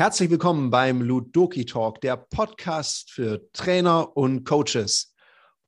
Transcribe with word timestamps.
Herzlich 0.00 0.30
willkommen 0.30 0.70
beim 0.70 1.02
Ludoki 1.02 1.66
Talk, 1.66 2.00
der 2.00 2.16
Podcast 2.16 3.10
für 3.10 3.52
Trainer 3.52 4.16
und 4.16 4.44
Coaches. 4.44 5.14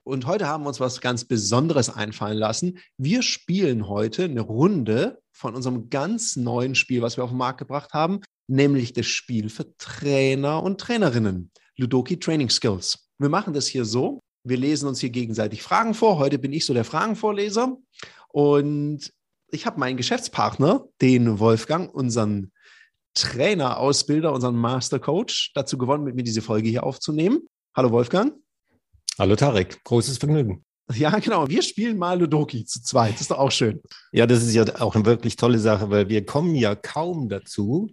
Und 0.04 0.26
heute 0.26 0.48
haben 0.48 0.64
wir 0.64 0.68
uns 0.68 0.80
was 0.80 1.02
ganz 1.02 1.26
Besonderes 1.26 1.90
einfallen 1.90 2.38
lassen. 2.38 2.78
Wir 2.96 3.22
spielen 3.22 3.88
heute 3.88 4.24
eine 4.24 4.40
Runde 4.40 5.20
von 5.32 5.54
unserem 5.54 5.90
ganz 5.90 6.36
neuen 6.36 6.74
Spiel, 6.74 7.02
was 7.02 7.18
wir 7.18 7.24
auf 7.24 7.30
den 7.30 7.36
Markt 7.36 7.58
gebracht 7.58 7.92
haben, 7.92 8.20
nämlich 8.48 8.94
das 8.94 9.04
Spiel 9.04 9.50
für 9.50 9.76
Trainer 9.76 10.62
und 10.62 10.80
Trainerinnen, 10.80 11.50
Ludoki 11.76 12.18
Training 12.18 12.48
Skills. 12.48 13.06
Wir 13.18 13.28
machen 13.28 13.52
das 13.52 13.66
hier 13.66 13.84
so. 13.84 14.18
Wir 14.44 14.56
lesen 14.56 14.88
uns 14.88 14.98
hier 14.98 15.10
gegenseitig 15.10 15.62
Fragen 15.62 15.94
vor. 15.94 16.18
Heute 16.18 16.38
bin 16.38 16.52
ich 16.54 16.64
so 16.64 16.74
der 16.74 16.84
Fragenvorleser. 16.84 17.76
Und 18.32 19.12
ich 19.50 19.66
habe 19.66 19.78
meinen 19.78 19.98
Geschäftspartner, 19.98 20.86
den 21.00 21.38
Wolfgang, 21.38 21.94
unseren 21.94 22.50
Trainer, 23.14 23.78
Ausbilder, 23.78 24.32
unseren 24.32 24.56
Master 24.56 24.98
Coach 24.98 25.52
dazu 25.54 25.76
gewonnen, 25.76 26.04
mit 26.04 26.14
mir 26.14 26.22
diese 26.22 26.40
Folge 26.40 26.70
hier 26.70 26.84
aufzunehmen. 26.84 27.42
Hallo 27.76 27.90
Wolfgang. 27.90 28.32
Hallo 29.18 29.36
Tarek, 29.36 29.84
großes 29.84 30.16
Vergnügen. 30.16 30.64
Ja, 30.94 31.18
genau. 31.18 31.48
Wir 31.48 31.62
spielen 31.62 31.98
mal 31.98 32.18
Ludoki 32.18 32.64
zu 32.64 32.82
zweit. 32.82 33.14
Das 33.14 33.22
ist 33.22 33.30
doch 33.30 33.38
auch 33.38 33.52
schön. 33.52 33.82
Ja, 34.12 34.26
das 34.26 34.42
ist 34.42 34.54
ja 34.54 34.64
auch 34.80 34.94
eine 34.94 35.04
wirklich 35.04 35.36
tolle 35.36 35.58
Sache, 35.58 35.90
weil 35.90 36.08
wir 36.08 36.24
kommen 36.24 36.54
ja 36.54 36.74
kaum 36.74 37.28
dazu. 37.28 37.90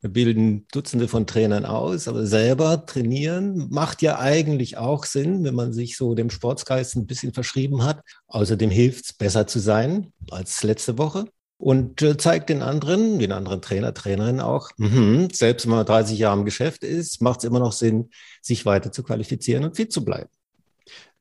Wir 0.00 0.10
bilden 0.10 0.66
Dutzende 0.72 1.08
von 1.08 1.26
Trainern 1.26 1.66
aus, 1.66 2.08
aber 2.08 2.24
selber 2.24 2.86
trainieren 2.86 3.68
macht 3.70 4.00
ja 4.00 4.18
eigentlich 4.18 4.78
auch 4.78 5.04
Sinn, 5.04 5.44
wenn 5.44 5.54
man 5.54 5.74
sich 5.74 5.96
so 5.96 6.14
dem 6.14 6.30
Sportsgeist 6.30 6.96
ein 6.96 7.06
bisschen 7.06 7.34
verschrieben 7.34 7.84
hat. 7.84 8.00
Außerdem 8.26 8.70
hilft 8.70 9.04
es, 9.04 9.12
besser 9.12 9.46
zu 9.46 9.58
sein 9.58 10.12
als 10.30 10.62
letzte 10.62 10.96
Woche 10.96 11.26
und 11.58 12.00
äh, 12.00 12.16
zeigt 12.16 12.48
den 12.48 12.62
anderen, 12.62 13.18
den 13.18 13.32
anderen 13.32 13.60
Trainer, 13.60 13.92
Trainerinnen 13.92 14.40
auch, 14.40 14.70
mh, 14.78 15.28
selbst 15.34 15.66
wenn 15.66 15.72
man 15.72 15.84
30 15.84 16.18
Jahre 16.18 16.38
im 16.38 16.46
Geschäft 16.46 16.82
ist, 16.82 17.20
macht 17.20 17.40
es 17.40 17.44
immer 17.44 17.58
noch 17.58 17.72
Sinn, 17.72 18.08
sich 18.40 18.64
weiter 18.64 18.92
zu 18.92 19.02
qualifizieren 19.02 19.64
und 19.64 19.76
fit 19.76 19.92
zu 19.92 20.02
bleiben. 20.02 20.30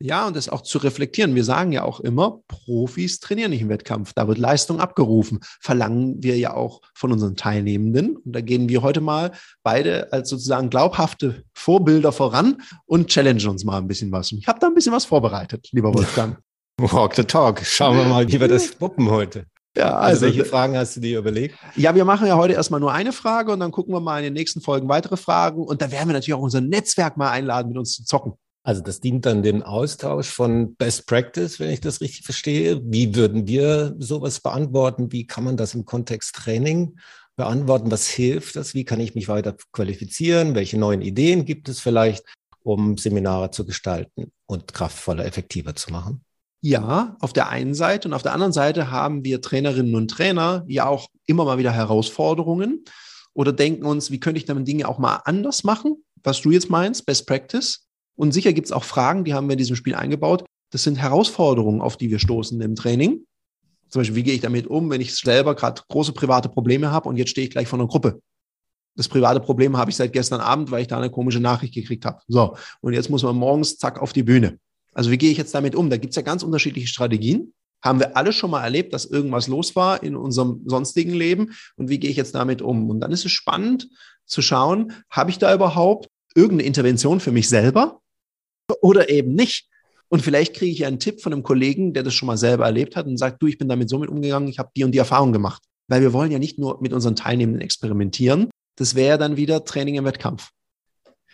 Ja, 0.02 0.28
und 0.28 0.36
das 0.36 0.48
auch 0.48 0.62
zu 0.62 0.78
reflektieren. 0.78 1.36
Wir 1.36 1.44
sagen 1.44 1.74
ja 1.74 1.84
auch 1.84 2.00
immer, 2.00 2.40
Profis 2.48 3.20
trainieren 3.20 3.52
nicht 3.52 3.62
im 3.62 3.70
Wettkampf. 3.70 4.14
Da 4.14 4.30
wird 4.30 4.38
Leistung 4.38 4.80
abgerufen. 4.80 5.40
Verlangen 5.60 6.24
wir 6.24 6.38
ja 6.38 6.54
auch 6.54 6.82
von 6.94 7.12
unseren 7.12 7.36
Teilnehmenden. 7.36 8.16
Und 8.16 8.34
da 8.34 8.40
gehen 8.40 8.70
wir 8.70 8.82
heute 8.82 9.02
mal 9.02 9.32
beide 9.62 10.14
als 10.14 10.30
sozusagen 10.30 10.70
glaubhafte 10.70 11.44
Vorbilder 11.54 12.14
voran 12.14 12.62
und 12.86 13.08
challengen 13.10 13.50
uns 13.50 13.66
mal 13.66 13.78
ein 13.78 13.88
bisschen 13.88 14.12
was. 14.14 14.32
Und 14.32 14.38
ich 14.38 14.48
habe 14.48 14.60
da 14.60 14.68
ein 14.68 14.74
bisschen 14.74 14.94
was 14.94 15.04
vorbereitet, 15.04 15.68
lieber 15.72 15.94
Wolfgang. 15.94 16.38
Walk 16.78 17.16
the 17.16 17.26
talk. 17.26 17.62
Schauen 17.66 17.98
wir 17.98 18.06
mal, 18.06 18.26
wie 18.26 18.40
wir 18.40 18.48
das 18.48 18.80
wuppen 18.80 19.10
heute. 19.10 19.46
Ja, 19.76 19.96
also, 19.96 20.26
also 20.26 20.26
welche 20.26 20.46
Fragen 20.46 20.78
hast 20.78 20.96
du 20.96 21.02
dir 21.02 21.20
überlegt? 21.20 21.56
Ja, 21.76 21.94
wir 21.94 22.06
machen 22.06 22.26
ja 22.26 22.38
heute 22.38 22.54
erstmal 22.54 22.80
nur 22.80 22.92
eine 22.92 23.12
Frage 23.12 23.52
und 23.52 23.60
dann 23.60 23.72
gucken 23.72 23.94
wir 23.94 24.00
mal 24.00 24.18
in 24.20 24.24
den 24.24 24.34
nächsten 24.34 24.62
Folgen 24.62 24.88
weitere 24.90 25.18
Fragen. 25.18 25.64
Und 25.64 25.82
da 25.82 25.92
werden 25.92 26.08
wir 26.08 26.14
natürlich 26.14 26.34
auch 26.34 26.42
unser 26.42 26.62
Netzwerk 26.62 27.18
mal 27.18 27.30
einladen, 27.30 27.70
mit 27.70 27.78
uns 27.78 27.94
zu 27.94 28.06
zocken. 28.06 28.34
Also 28.64 28.82
das 28.82 29.00
dient 29.00 29.26
dann 29.26 29.42
dem 29.42 29.64
Austausch 29.64 30.30
von 30.30 30.76
Best 30.76 31.08
Practice, 31.08 31.60
wenn 31.60 31.70
ich 31.70 31.82
das 31.82 32.02
richtig 32.02 32.26
verstehe. 32.26 32.82
Wie 32.84 33.16
würden 33.16 33.48
wir 33.48 33.96
sowas 34.00 34.42
beantworten? 34.42 35.12
Wie 35.12 35.26
kann 35.26 35.44
man 35.44 35.58
das 35.58 35.74
im 35.74 35.86
Kontext 35.86 36.36
Training 36.36 36.98
beantworten? 37.36 37.90
Was 37.90 38.08
hilft 38.08 38.56
das? 38.58 38.74
Wie 38.74 38.84
kann 38.84 39.00
ich 39.00 39.16
mich 39.16 39.30
weiter 39.30 39.56
qualifizieren? 39.72 40.56
Welche 40.56 40.78
neuen 40.78 41.02
Ideen 41.02 41.46
gibt 41.46 41.70
es 41.70 41.80
vielleicht, 41.80 42.26
um 42.62 42.98
Seminare 42.98 43.52
zu 43.52 43.66
gestalten 43.66 44.32
und 44.46 44.74
kraftvoller, 44.74 45.26
effektiver 45.26 45.74
zu 45.76 45.92
machen? 45.92 46.24
Ja, 46.62 47.16
auf 47.22 47.32
der 47.32 47.48
einen 47.48 47.74
Seite 47.74 48.10
und 48.10 48.14
auf 48.14 48.24
der 48.24 48.34
anderen 48.34 48.52
Seite 48.52 48.92
haben 48.92 49.24
wir 49.24 49.42
Trainerinnen 49.42 49.96
und 49.96 50.12
Trainer 50.12 50.66
ja 50.68 50.88
auch 50.88 51.08
immer 51.26 51.46
mal 51.46 51.58
wieder 51.58 51.72
Herausforderungen 51.72 52.84
oder 53.34 53.54
denken 53.54 53.86
uns, 53.86 54.12
wie 54.12 54.20
könnte 54.20 54.40
ich 54.40 54.46
dann 54.46 54.66
Dinge 54.66 54.90
auch 54.90 54.98
mal 54.98 55.22
anders 55.24 55.64
machen, 55.64 56.04
was 56.22 56.42
du 56.42 56.52
jetzt 56.52 56.70
meinst, 56.70 57.06
Best 57.06 57.26
Practice. 57.26 57.88
Und 58.20 58.34
sicher 58.34 58.52
gibt 58.52 58.66
es 58.66 58.74
auch 58.74 58.84
Fragen, 58.84 59.24
die 59.24 59.34
haben 59.34 59.48
wir 59.48 59.54
in 59.54 59.60
diesem 59.60 59.78
Spiel 59.78 59.96
eingebaut. 59.96 60.44
Das 60.72 60.84
sind 60.84 60.98
Herausforderungen, 60.98 61.80
auf 61.80 61.96
die 61.96 62.12
wir 62.12 62.20
stoßen 62.20 62.60
im 62.60 62.76
Training. 62.76 63.26
Zum 63.88 64.02
Beispiel, 64.02 64.18
wie 64.18 64.24
gehe 64.24 64.34
ich 64.34 64.42
damit 64.42 64.68
um, 64.68 64.90
wenn 64.90 65.00
ich 65.00 65.16
selber 65.16 65.56
gerade 65.56 65.82
große 65.88 66.12
private 66.12 66.50
Probleme 66.50 66.92
habe 66.92 67.08
und 67.08 67.16
jetzt 67.16 67.30
stehe 67.30 67.48
ich 67.48 67.52
gleich 67.52 67.70
vor 67.70 67.80
einer 67.80 67.88
Gruppe. 67.88 68.22
Das 68.98 69.08
private 69.08 69.40
Problem 69.40 69.78
habe 69.78 69.90
ich 69.90 69.96
seit 69.96 70.12
gestern 70.12 70.42
Abend, 70.42 70.70
weil 70.70 70.82
ich 70.82 70.90
da 70.90 70.98
eine 70.98 71.10
komische 71.10 71.40
Nachricht 71.40 71.74
gekriegt 71.74 72.04
habe. 72.04 72.20
So, 72.28 72.58
und 72.82 72.92
jetzt 72.92 73.10
muss 73.10 73.24
man 73.24 73.38
morgens 73.38 73.78
zack 73.78 74.02
auf 74.02 74.12
die 74.12 74.24
Bühne. 74.24 74.60
Also 74.94 75.12
wie 75.12 75.18
gehe 75.18 75.32
ich 75.32 75.38
jetzt 75.38 75.56
damit 75.56 75.74
um? 75.74 75.90
Da 75.90 75.96
gibt 75.96 76.12
es 76.12 76.18
ja 76.18 76.22
ganz 76.22 76.44
unterschiedliche 76.44 76.88
Strategien. 76.90 77.54
Haben 77.82 78.02
wir 78.02 78.18
alle 78.18 78.34
schon 78.34 78.52
mal 78.52 78.62
erlebt, 78.62 78.94
dass 78.94 79.06
irgendwas 79.06 79.48
los 79.48 79.78
war 79.78 80.04
in 80.04 80.18
unserem 80.18 80.64
sonstigen 80.66 81.14
Leben? 81.14 81.54
Und 81.78 81.88
wie 81.88 82.00
gehe 82.00 82.10
ich 82.10 82.18
jetzt 82.18 82.36
damit 82.36 82.62
um? 82.62 82.90
Und 82.90 83.00
dann 83.00 83.14
ist 83.14 83.24
es 83.24 83.32
spannend 83.32 83.88
zu 84.26 84.42
schauen, 84.42 84.92
habe 85.10 85.30
ich 85.30 85.38
da 85.38 85.54
überhaupt 85.54 86.10
irgendeine 86.36 86.68
Intervention 86.68 87.22
für 87.22 87.32
mich 87.32 87.48
selber 87.48 88.02
oder 88.82 89.10
eben 89.10 89.34
nicht? 89.34 89.68
Und 90.10 90.22
vielleicht 90.24 90.56
kriege 90.56 90.72
ich 90.72 90.86
einen 90.86 91.00
Tipp 91.00 91.22
von 91.22 91.34
einem 91.34 91.44
Kollegen, 91.44 91.94
der 91.94 92.04
das 92.04 92.14
schon 92.14 92.28
mal 92.28 92.38
selber 92.38 92.66
erlebt 92.66 92.96
hat 92.96 93.06
und 93.06 93.18
sagt, 93.18 93.42
du, 93.42 93.48
ich 93.48 93.58
bin 93.58 93.70
damit 93.70 93.90
so 93.90 94.00
mit 94.00 94.10
umgegangen, 94.10 94.50
ich 94.50 94.58
habe 94.58 94.72
die 94.76 94.84
und 94.84 94.92
die 94.92 94.98
Erfahrung 94.98 95.32
gemacht. 95.32 95.64
Weil 95.88 96.02
wir 96.02 96.14
wollen 96.14 96.32
ja 96.32 96.40
nicht 96.40 96.58
nur 96.58 96.82
mit 96.82 96.94
unseren 96.94 97.16
Teilnehmenden 97.16 97.62
experimentieren. 97.62 98.50
Das 98.76 98.96
wäre 98.96 99.18
dann 99.18 99.38
wieder 99.38 99.66
Training 99.66 99.96
im 99.96 100.06
Wettkampf. 100.06 100.50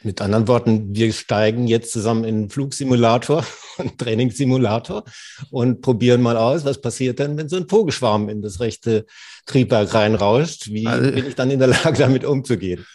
Mit 0.04 0.22
anderen 0.22 0.48
Worten, 0.48 0.94
wir 0.94 1.12
steigen 1.14 1.68
jetzt 1.68 1.92
zusammen 1.92 2.26
in 2.26 2.36
einen 2.36 2.50
Flugsimulator, 2.50 3.46
einen 3.78 3.98
Trainingssimulator 3.98 5.04
und 5.52 5.82
probieren 5.82 6.22
mal 6.22 6.38
aus, 6.38 6.66
was 6.66 6.80
passiert 6.80 7.20
denn, 7.20 7.38
wenn 7.38 7.50
so 7.50 7.56
ein 7.56 7.68
Vogelschwarm 7.68 8.30
in 8.30 8.42
das 8.42 8.60
rechte 8.60 9.06
Triebwerk 9.46 9.94
reinrauscht? 9.94 10.68
Wie 10.68 10.86
also, 10.86 11.12
bin 11.12 11.28
ich 11.28 11.36
dann 11.36 11.50
in 11.50 11.60
der 11.60 11.70
Lage, 11.70 11.98
damit 11.98 12.26
umzugehen? 12.26 12.86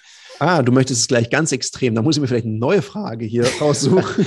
Ah, 0.40 0.62
du 0.62 0.72
möchtest 0.72 1.02
es 1.02 1.08
gleich 1.08 1.28
ganz 1.28 1.52
extrem. 1.52 1.94
Da 1.94 2.00
muss 2.00 2.16
ich 2.16 2.22
mir 2.22 2.26
vielleicht 2.26 2.46
eine 2.46 2.56
neue 2.56 2.80
Frage 2.80 3.26
hier 3.26 3.46
raussuchen. 3.60 4.26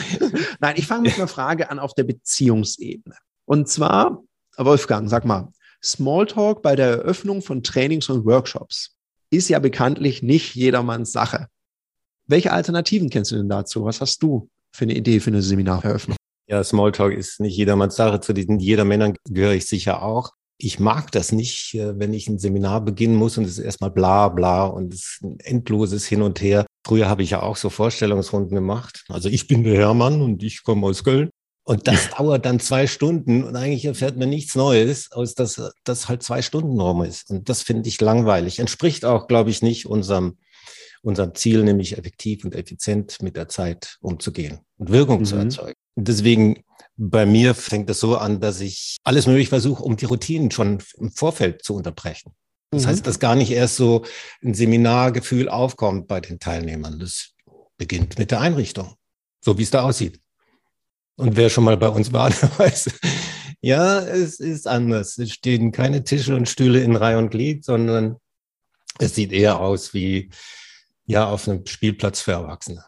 Nein, 0.59 0.75
ich 0.78 0.85
fange 0.85 1.09
mit 1.09 1.16
einer 1.16 1.28
Frage 1.28 1.72
an 1.72 1.79
auf 1.79 1.96
der 1.96 2.03
Beziehungsebene. 2.03 3.16
Und 3.46 3.68
zwar, 3.68 4.23
Wolfgang, 4.56 5.09
sag 5.09 5.25
mal, 5.25 5.52
Smalltalk 5.84 6.62
bei 6.62 6.75
der 6.75 6.88
Eröffnung 6.88 7.41
von 7.41 7.63
Trainings 7.63 8.09
und 8.09 8.25
Workshops 8.25 8.96
ist 9.31 9.50
ja 9.50 9.57
bekanntlich 9.57 10.22
nicht 10.22 10.53
jedermanns 10.53 11.12
Sache. 11.12 11.47
Welche 12.28 12.52
Alternativen 12.52 13.09
kennst 13.09 13.31
du 13.31 13.35
denn 13.35 13.50
dazu? 13.50 13.84
Was 13.84 14.00
hast 14.00 14.22
du 14.22 14.50
für 14.72 14.85
eine 14.85 14.96
Idee 14.96 15.19
für 15.19 15.31
eine 15.31 15.41
Seminareröffnung? 15.41 16.16
Ja, 16.47 16.63
Smalltalk 16.63 17.13
ist 17.13 17.40
nicht 17.40 17.57
jedermanns 17.57 17.96
Sache. 17.96 18.19
Zu 18.19 18.34
diesen 18.34 18.59
Jedermännern 18.59 19.16
gehöre 19.28 19.53
ich 19.53 19.66
sicher 19.66 20.03
auch. 20.03 20.31
Ich 20.58 20.80
mag 20.80 21.12
das 21.12 21.31
nicht, 21.31 21.74
äh, 21.74 21.97
wenn 22.00 22.14
ich 22.14 22.28
ein 22.28 22.40
Seminar 22.40 22.81
beginnen 22.81 23.16
muss 23.16 23.38
und 23.38 23.46
es 23.46 23.58
ist 23.58 23.66
erstmal 23.66 23.91
bla 23.91 24.30
bla 24.30 24.66
und 24.66 24.94
es 24.94 25.00
ist 25.00 25.24
ein 25.24 25.40
endloses 25.40 26.06
Hin 26.06 26.22
und 26.22 26.41
Her. 26.41 26.66
Früher 26.86 27.09
habe 27.09 27.24
ich 27.24 27.31
ja 27.31 27.41
auch 27.41 27.56
so 27.56 27.69
Vorstellungsrunden 27.69 28.56
gemacht. 28.56 29.03
Also 29.09 29.30
ich 29.30 29.47
bin 29.47 29.64
der 29.64 29.75
Hermann 29.75 30.22
und 30.22 30.44
ich 30.44 30.64
komme 30.64 30.86
aus 30.88 31.03
Köln. 31.03 31.30
Und 31.66 31.88
das 31.88 32.09
dauert 32.18 32.46
dann 32.46 32.59
zwei 32.59 32.88
Stunden 32.88 33.44
und 33.44 33.56
eigentlich 33.56 33.86
erfährt 33.86 34.18
man 34.18 34.30
nichts 34.30 34.56
Neues, 34.56 35.12
aus 35.12 35.34
dass 35.34 35.62
das 35.84 36.09
halt 36.09 36.24
zwei 36.24 36.41
Stunden 36.41 36.80
rum 36.80 37.03
ist. 37.03 37.30
Und 37.30 37.50
das 37.50 37.62
finde 37.62 37.88
ich 37.88 38.00
langweilig. 38.02 38.59
Entspricht 38.59 39.06
auch, 39.06 39.28
glaube 39.28 39.50
ich, 39.50 39.62
nicht 39.62 39.85
unserem 39.85 40.38
unserem 41.03 41.35
Ziel, 41.35 41.64
nämlich 41.64 41.97
effektiv 41.97 42.46
und 42.46 42.56
effizient 42.56 43.22
mit 43.22 43.35
der 43.35 43.50
Zeit 43.50 43.97
umzugehen 44.00 44.59
und 44.78 44.90
Wirkung 44.90 45.20
mhm. 45.20 45.25
zu 45.25 45.35
erzeugen. 45.35 45.78
Und 45.96 46.08
deswegen 46.08 46.64
bei 46.96 47.26
mir 47.26 47.56
fängt 47.56 47.90
es 47.90 48.00
so 48.00 48.18
an, 48.18 48.40
dass 48.40 48.59
ich 48.59 48.98
alles 49.04 49.28
möglich 49.28 49.50
versuche, 49.50 49.84
um 49.84 49.98
die 49.98 50.06
Routinen 50.06 50.52
schon 50.52 50.81
im 50.98 51.12
Vorfeld 51.12 51.64
zu 51.64 51.76
unterbrechen. 51.76 52.34
Das 52.72 52.84
mhm. 52.84 52.88
heißt, 52.88 53.08
dass 53.08 53.20
gar 53.20 53.36
nicht 53.36 53.52
erst 53.52 53.76
so 53.76 54.06
ein 54.44 54.54
Seminargefühl 54.54 55.50
aufkommt 55.50 56.08
bei 56.08 56.22
den 56.22 56.40
Teilnehmern. 56.40 57.00
Das 57.00 57.32
beginnt 57.78 58.18
mit 58.20 58.32
der 58.32 58.42
Einrichtung, 58.42 58.96
so 59.42 59.58
wie 59.58 59.64
es 59.64 59.72
da 59.72 59.84
aussieht. 59.84 60.20
Und 61.16 61.36
wer 61.36 61.50
schon 61.50 61.64
mal 61.64 61.78
bei 61.78 61.90
uns 61.90 62.12
war, 62.14 62.30
der 62.42 62.58
weiß, 62.58 62.90
ja, 63.62 64.00
es 64.00 64.40
ist 64.40 64.68
anders. 64.68 65.18
Es 65.18 65.32
stehen 65.32 65.72
keine 65.72 66.03
Tische 66.03 66.35
und 66.35 66.50
Stühle 66.50 66.82
in 66.82 66.96
Reihe 66.96 67.17
und 67.17 67.29
Glied, 67.29 67.64
sondern 67.64 68.17
es 69.00 69.16
sieht 69.16 69.32
eher 69.32 69.59
aus 69.59 69.94
wie 69.94 70.29
ja, 71.06 71.29
auf 71.29 71.47
einem 71.47 71.66
Spielplatz 71.66 72.22
für 72.22 72.34
Erwachsene. 72.34 72.85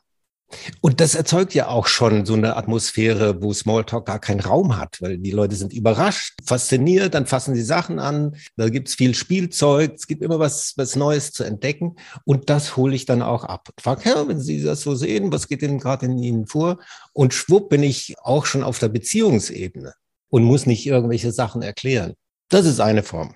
Und 0.82 1.02
das 1.02 1.16
erzeugt 1.16 1.54
ja 1.54 1.68
auch 1.68 1.88
schon 1.88 2.26
so 2.26 2.34
eine 2.34 2.56
Atmosphäre, 2.56 3.42
wo 3.42 3.52
Smalltalk 3.54 4.06
gar 4.06 4.20
keinen 4.20 4.40
Raum 4.40 4.78
hat, 4.78 5.02
weil 5.02 5.18
die 5.18 5.32
Leute 5.32 5.56
sind 5.56 5.74
überrascht, 5.74 6.38
fasziniert, 6.46 7.14
dann 7.14 7.26
fassen 7.26 7.56
sie 7.56 7.64
Sachen 7.64 8.00
an, 8.00 8.36
da 8.56 8.70
gibt's 8.70 8.96
viel 8.96 9.16
Spielzeug, 9.16 9.94
es 9.96 10.08
gibt 10.08 10.22
immer 10.22 10.40
was, 10.40 10.74
was 10.78 10.96
Neues 10.96 11.32
zu 11.32 11.44
entdecken 11.44 11.96
und 12.26 12.50
das 12.50 12.78
hole 12.78 12.96
ich 12.96 13.06
dann 13.06 13.22
auch 13.22 13.44
ab. 13.44 13.70
Frag, 13.80 14.06
ja, 14.06 14.28
wenn 14.28 14.40
Sie 14.40 14.62
das 14.62 14.82
so 14.82 14.96
sehen, 14.96 15.32
was 15.32 15.48
geht 15.48 15.62
denn 15.62 15.80
gerade 15.80 16.06
in 16.06 16.18
Ihnen 16.18 16.48
vor? 16.48 16.78
Und 17.14 17.34
schwupp 17.34 17.70
bin 17.70 17.84
ich 17.84 18.16
auch 18.22 18.46
schon 18.46 18.64
auf 18.64 18.80
der 18.80 18.90
Beziehungsebene 18.90 19.94
und 20.30 20.44
muss 20.44 20.66
nicht 20.66 20.86
irgendwelche 20.86 21.32
Sachen 21.32 21.62
erklären. 21.62 22.14
Das 22.50 22.66
ist 22.66 22.80
eine 22.80 23.04
Form. 23.04 23.36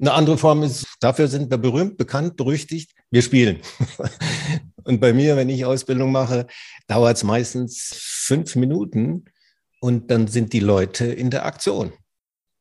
Eine 0.00 0.14
andere 0.14 0.36
Form 0.36 0.64
ist, 0.64 0.86
dafür 0.98 1.28
sind 1.28 1.50
wir 1.50 1.58
berühmt, 1.58 1.96
bekannt, 1.96 2.36
berüchtigt, 2.36 2.90
wir 3.10 3.22
spielen. 3.22 3.60
Und 4.84 5.00
bei 5.00 5.12
mir, 5.12 5.36
wenn 5.36 5.48
ich 5.48 5.64
Ausbildung 5.64 6.12
mache, 6.12 6.46
dauert 6.86 7.16
es 7.16 7.24
meistens 7.24 7.92
fünf 7.94 8.56
Minuten 8.56 9.24
und 9.80 10.10
dann 10.10 10.28
sind 10.28 10.52
die 10.52 10.60
Leute 10.60 11.06
in 11.06 11.30
der 11.30 11.44
Aktion. 11.44 11.92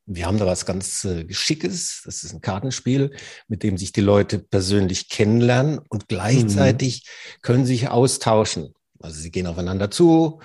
Wir 0.06 0.26
haben 0.26 0.40
da 0.40 0.46
was 0.46 0.66
ganz 0.66 1.06
äh, 1.06 1.24
Geschickes. 1.24 2.02
Das 2.06 2.24
ist 2.24 2.34
ein 2.34 2.42
Kartenspiel, 2.42 3.16
mit 3.48 3.64
dem 3.64 3.78
sich 3.78 3.92
die 3.92 4.02
Leute 4.02 4.40
persönlich 4.40 5.10
kennenlernen 5.10 5.80
und 5.90 6.08
gleichzeitig 6.08 7.06
mhm. 7.06 7.42
können 7.42 7.66
sich 7.66 7.88
austauschen. 7.90 8.74
Also 9.00 9.20
sie 9.20 9.32
gehen 9.32 9.48
aufeinander 9.48 9.90
zu, 9.90 10.42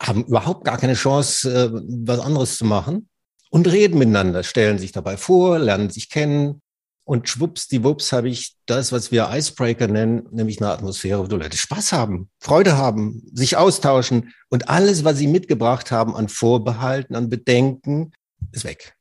haben 0.00 0.24
überhaupt 0.24 0.64
gar 0.64 0.78
keine 0.78 0.94
Chance, 0.94 1.52
äh, 1.52 1.70
was 2.06 2.20
anderes 2.20 2.56
zu 2.56 2.64
machen 2.64 3.08
und 3.50 3.66
reden 3.66 3.98
miteinander, 3.98 4.42
stellen 4.42 4.78
sich 4.78 4.92
dabei 4.92 5.16
vor, 5.16 5.58
lernen 5.58 5.90
sich 5.90 6.08
kennen. 6.08 6.62
Und 7.08 7.26
schwuppsdiwupps 7.26 8.12
habe 8.12 8.28
ich 8.28 8.56
das, 8.66 8.92
was 8.92 9.10
wir 9.10 9.30
Icebreaker 9.32 9.88
nennen, 9.88 10.28
nämlich 10.30 10.60
eine 10.60 10.70
Atmosphäre, 10.70 11.20
wo 11.20 11.26
die 11.26 11.36
Leute 11.36 11.56
Spaß 11.56 11.92
haben, 11.92 12.28
Freude 12.38 12.76
haben, 12.76 13.22
sich 13.32 13.56
austauschen 13.56 14.34
und 14.50 14.68
alles, 14.68 15.04
was 15.04 15.16
sie 15.16 15.26
mitgebracht 15.26 15.90
haben 15.90 16.14
an 16.14 16.28
Vorbehalten, 16.28 17.16
an 17.16 17.30
Bedenken, 17.30 18.12
ist 18.52 18.64
weg. 18.64 18.94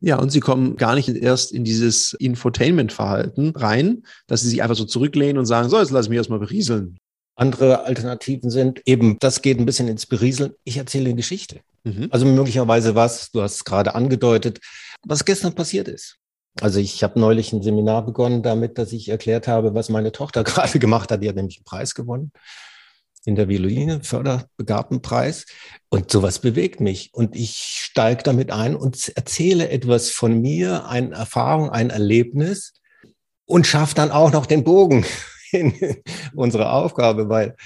Ja, 0.00 0.18
und 0.18 0.28
sie 0.28 0.40
kommen 0.40 0.76
gar 0.76 0.96
nicht 0.96 1.08
erst 1.08 1.50
in 1.50 1.64
dieses 1.64 2.12
Infotainment-Verhalten 2.12 3.56
rein, 3.56 4.02
dass 4.26 4.42
sie 4.42 4.50
sich 4.50 4.62
einfach 4.62 4.76
so 4.76 4.84
zurücklehnen 4.84 5.38
und 5.38 5.46
sagen, 5.46 5.70
so, 5.70 5.78
jetzt 5.78 5.92
lass 5.92 6.04
ich 6.04 6.10
mich 6.10 6.18
erstmal 6.18 6.40
berieseln. 6.40 6.98
Andere 7.36 7.84
Alternativen 7.84 8.50
sind 8.50 8.82
eben, 8.84 9.16
das 9.20 9.40
geht 9.40 9.58
ein 9.58 9.64
bisschen 9.64 9.88
ins 9.88 10.04
Berieseln. 10.04 10.52
Ich 10.64 10.76
erzähle 10.76 11.06
eine 11.06 11.14
Geschichte. 11.14 11.60
Mhm. 11.84 12.08
Also 12.10 12.26
möglicherweise 12.26 12.94
was, 12.94 13.30
du 13.30 13.40
hast 13.40 13.54
es 13.54 13.64
gerade 13.64 13.94
angedeutet, 13.94 14.60
was 15.06 15.24
gestern 15.24 15.54
passiert 15.54 15.88
ist. 15.88 16.18
Also 16.60 16.80
ich 16.80 17.02
habe 17.02 17.20
neulich 17.20 17.52
ein 17.52 17.62
Seminar 17.62 18.04
begonnen 18.04 18.42
damit, 18.42 18.78
dass 18.78 18.92
ich 18.92 19.08
erklärt 19.08 19.46
habe, 19.46 19.74
was 19.74 19.88
meine 19.88 20.12
Tochter 20.12 20.44
gerade 20.44 20.78
gemacht 20.78 21.10
hat. 21.10 21.22
Die 21.22 21.28
hat 21.28 21.36
nämlich 21.36 21.58
einen 21.58 21.64
Preis 21.64 21.94
gewonnen 21.94 22.32
in 23.26 23.34
der 23.34 23.48
Violine, 23.48 24.02
Förderbegabtenpreis. 24.02 25.46
Und 25.88 26.10
sowas 26.10 26.38
bewegt 26.38 26.80
mich. 26.80 27.12
Und 27.12 27.34
ich 27.34 27.56
steige 27.56 28.22
damit 28.22 28.50
ein 28.50 28.76
und 28.76 29.12
erzähle 29.16 29.68
etwas 29.68 30.10
von 30.10 30.40
mir, 30.40 30.86
eine 30.86 31.14
Erfahrung, 31.14 31.68
ein 31.68 31.90
Erlebnis 31.90 32.74
und 33.44 33.66
schaffe 33.66 33.96
dann 33.96 34.12
auch 34.12 34.32
noch 34.32 34.46
den 34.46 34.64
Bogen 34.64 35.04
in 35.50 35.74
unsere 36.34 36.70
Aufgabe, 36.70 37.28
weil 37.28 37.56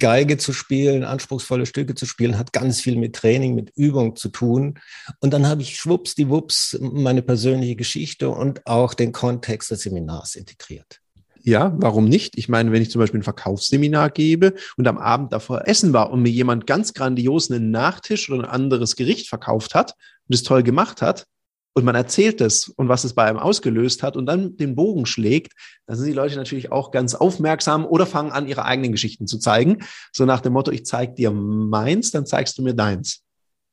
Geige 0.00 0.38
zu 0.38 0.52
spielen, 0.52 1.04
anspruchsvolle 1.04 1.66
Stücke 1.66 1.94
zu 1.94 2.06
spielen, 2.06 2.38
hat 2.38 2.52
ganz 2.52 2.80
viel 2.80 2.96
mit 2.96 3.14
Training, 3.14 3.54
mit 3.54 3.70
Übung 3.76 4.16
zu 4.16 4.28
tun. 4.28 4.80
Und 5.20 5.32
dann 5.32 5.46
habe 5.46 5.62
ich 5.62 5.76
schwuppsdiwupps 5.76 6.78
meine 6.80 7.22
persönliche 7.22 7.76
Geschichte 7.76 8.28
und 8.30 8.66
auch 8.66 8.94
den 8.94 9.12
Kontext 9.12 9.70
des 9.70 9.82
Seminars 9.82 10.34
integriert. 10.34 11.00
Ja, 11.46 11.74
warum 11.76 12.06
nicht? 12.06 12.38
Ich 12.38 12.48
meine, 12.48 12.72
wenn 12.72 12.80
ich 12.80 12.90
zum 12.90 13.00
Beispiel 13.00 13.20
ein 13.20 13.24
Verkaufsseminar 13.24 14.08
gebe 14.08 14.54
und 14.78 14.88
am 14.88 14.96
Abend 14.96 15.32
davor 15.32 15.68
essen 15.68 15.92
war 15.92 16.10
und 16.10 16.22
mir 16.22 16.30
jemand 16.30 16.66
ganz 16.66 16.94
grandios 16.94 17.50
einen 17.50 17.70
Nachtisch 17.70 18.30
oder 18.30 18.44
ein 18.44 18.50
anderes 18.50 18.96
Gericht 18.96 19.28
verkauft 19.28 19.74
hat 19.74 19.94
und 20.26 20.34
es 20.34 20.42
toll 20.42 20.62
gemacht 20.62 21.02
hat, 21.02 21.26
und 21.74 21.84
man 21.84 21.94
erzählt 21.94 22.40
es 22.40 22.68
und 22.68 22.88
was 22.88 23.04
es 23.04 23.14
bei 23.14 23.24
einem 23.24 23.38
ausgelöst 23.38 24.02
hat 24.02 24.16
und 24.16 24.26
dann 24.26 24.56
den 24.56 24.76
Bogen 24.76 25.06
schlägt, 25.06 25.52
dann 25.86 25.96
sind 25.96 26.06
die 26.06 26.12
Leute 26.12 26.36
natürlich 26.36 26.72
auch 26.72 26.92
ganz 26.92 27.14
aufmerksam 27.14 27.84
oder 27.84 28.06
fangen 28.06 28.32
an, 28.32 28.48
ihre 28.48 28.64
eigenen 28.64 28.92
Geschichten 28.92 29.26
zu 29.26 29.38
zeigen. 29.38 29.78
So 30.12 30.24
nach 30.24 30.40
dem 30.40 30.52
Motto, 30.52 30.70
ich 30.70 30.86
zeige 30.86 31.14
dir 31.14 31.32
meins, 31.32 32.12
dann 32.12 32.26
zeigst 32.26 32.56
du 32.58 32.62
mir 32.62 32.74
deins. 32.74 33.24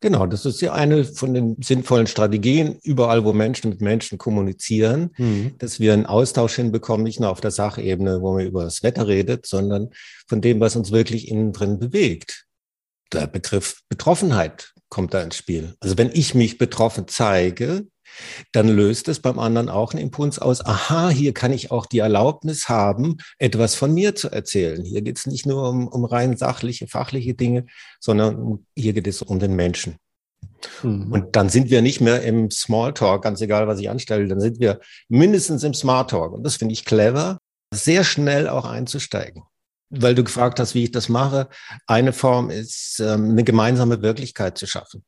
Genau, 0.03 0.25
das 0.25 0.47
ist 0.47 0.61
ja 0.61 0.73
eine 0.73 1.05
von 1.05 1.35
den 1.35 1.57
sinnvollen 1.61 2.07
Strategien, 2.07 2.79
überall, 2.81 3.23
wo 3.23 3.33
Menschen 3.33 3.69
mit 3.69 3.81
Menschen 3.81 4.17
kommunizieren, 4.17 5.11
mhm. 5.17 5.53
dass 5.59 5.79
wir 5.79 5.93
einen 5.93 6.07
Austausch 6.07 6.55
hinbekommen, 6.55 7.03
nicht 7.03 7.19
nur 7.19 7.29
auf 7.29 7.39
der 7.39 7.51
Sachebene, 7.51 8.19
wo 8.19 8.33
man 8.33 8.47
über 8.47 8.63
das 8.63 8.81
Wetter 8.81 9.07
redet, 9.07 9.45
sondern 9.45 9.91
von 10.27 10.41
dem, 10.41 10.59
was 10.59 10.75
uns 10.75 10.91
wirklich 10.91 11.27
innen 11.27 11.53
drin 11.53 11.77
bewegt. 11.77 12.47
Der 13.13 13.27
Begriff 13.27 13.81
Betroffenheit 13.89 14.73
kommt 14.89 15.13
da 15.13 15.21
ins 15.21 15.35
Spiel. 15.35 15.75
Also 15.79 15.99
wenn 15.99 16.09
ich 16.11 16.33
mich 16.33 16.57
betroffen 16.57 17.07
zeige, 17.07 17.85
dann 18.51 18.67
löst 18.67 19.07
es 19.07 19.19
beim 19.19 19.39
anderen 19.39 19.69
auch 19.69 19.93
einen 19.93 20.01
Impuls 20.01 20.39
aus, 20.39 20.65
aha, 20.65 21.09
hier 21.09 21.33
kann 21.33 21.53
ich 21.53 21.71
auch 21.71 21.85
die 21.85 21.99
Erlaubnis 21.99 22.69
haben, 22.69 23.17
etwas 23.37 23.75
von 23.75 23.93
mir 23.93 24.15
zu 24.15 24.29
erzählen. 24.29 24.83
Hier 24.83 25.01
geht 25.01 25.17
es 25.17 25.25
nicht 25.25 25.45
nur 25.45 25.69
um, 25.69 25.87
um 25.87 26.05
rein 26.05 26.37
sachliche, 26.37 26.87
fachliche 26.87 27.33
Dinge, 27.33 27.65
sondern 27.99 28.65
hier 28.75 28.93
geht 28.93 29.07
es 29.07 29.21
um 29.21 29.39
den 29.39 29.55
Menschen. 29.55 29.97
Mhm. 30.83 31.11
Und 31.11 31.35
dann 31.35 31.49
sind 31.49 31.69
wir 31.69 31.81
nicht 31.81 32.01
mehr 32.01 32.21
im 32.23 32.51
Smalltalk, 32.51 33.23
ganz 33.23 33.41
egal, 33.41 33.67
was 33.67 33.79
ich 33.79 33.89
anstelle, 33.89 34.27
dann 34.27 34.39
sind 34.39 34.59
wir 34.59 34.79
mindestens 35.09 35.63
im 35.63 35.73
Smart 35.73 36.09
Talk. 36.09 36.33
Und 36.33 36.43
das 36.43 36.55
finde 36.55 36.73
ich 36.73 36.85
clever, 36.85 37.37
sehr 37.73 38.03
schnell 38.03 38.47
auch 38.49 38.65
einzusteigen. 38.65 39.43
Weil 39.89 40.15
du 40.15 40.23
gefragt 40.23 40.59
hast, 40.59 40.73
wie 40.73 40.83
ich 40.83 40.91
das 40.91 41.09
mache. 41.09 41.49
Eine 41.85 42.13
Form 42.13 42.49
ist, 42.49 42.99
ähm, 42.99 43.31
eine 43.31 43.43
gemeinsame 43.43 44.01
Wirklichkeit 44.01 44.57
zu 44.57 44.65
schaffen. 44.65 45.03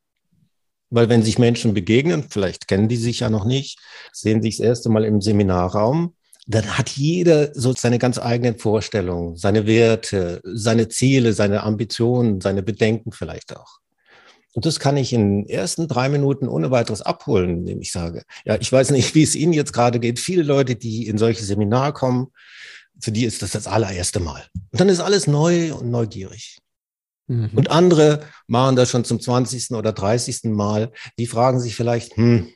Weil 0.94 1.10
wenn 1.10 1.24
sich 1.24 1.40
Menschen 1.40 1.74
begegnen, 1.74 2.25
vielleicht 2.30 2.68
kennen 2.68 2.88
die 2.88 2.98
sich 2.98 3.22
ja 3.22 3.30
noch 3.31 3.45
nicht, 3.45 3.80
sehen 4.12 4.44
sich 4.44 4.57
das 4.57 4.66
erste 4.66 4.90
Mal 4.90 5.06
im 5.06 5.22
Seminarraum, 5.22 6.13
dann 6.45 6.78
hat 6.78 6.90
jeder 6.90 7.50
so 7.56 7.74
seine 7.74 7.98
ganz 7.98 8.19
eigenen 8.19 8.60
Vorstellungen, 8.60 9.36
seine 9.36 9.66
Werte, 9.66 10.40
seine 10.44 10.90
Ziele, 10.90 11.34
seine 11.34 11.63
Ambitionen, 11.63 12.42
seine 12.42 12.62
Bedenken 12.62 13.12
vielleicht 13.12 13.57
auch. 13.57 13.80
Und 14.54 14.68
das 14.68 14.80
kann 14.80 14.95
ich 14.95 15.13
in 15.13 15.45
den 15.45 15.50
ersten 15.50 15.88
drei 15.88 16.10
Minuten 16.10 16.48
ohne 16.48 16.69
weiteres 16.69 17.01
abholen, 17.01 17.62
indem 17.62 17.81
ich 17.81 17.92
sage, 17.92 18.22
ja, 18.45 18.56
ich 18.62 18.72
weiß 18.72 18.92
nicht, 18.92 19.16
wie 19.16 19.24
es 19.24 19.36
Ihnen 19.36 19.54
jetzt 19.54 19.74
gerade 19.74 20.00
geht. 20.00 20.19
Viele 20.19 20.44
Leute, 20.44 20.75
die 20.75 21.07
in 21.07 21.18
solche 21.18 21.44
Seminare 21.44 21.94
kommen, 21.94 22.28
für 23.01 23.12
die 23.12 23.25
ist 23.25 23.42
das 23.42 23.50
das 23.50 23.66
allererste 23.66 24.19
Mal. 24.19 24.44
Und 24.72 24.80
dann 24.80 24.90
ist 24.90 25.00
alles 25.00 25.25
neu 25.25 25.74
und 25.74 25.90
neugierig. 25.90 26.60
Mhm. 27.27 27.51
Und 27.55 27.71
andere 27.71 28.21
machen 28.47 28.75
das 28.75 28.89
schon 28.89 29.05
zum 29.05 29.19
20. 29.19 29.71
oder 29.71 29.91
30. 29.91 30.43
Mal. 30.45 30.91
Die 31.17 31.27
fragen 31.27 31.59
sich 31.59 31.75
vielleicht, 31.75 32.17
hm, 32.17 32.47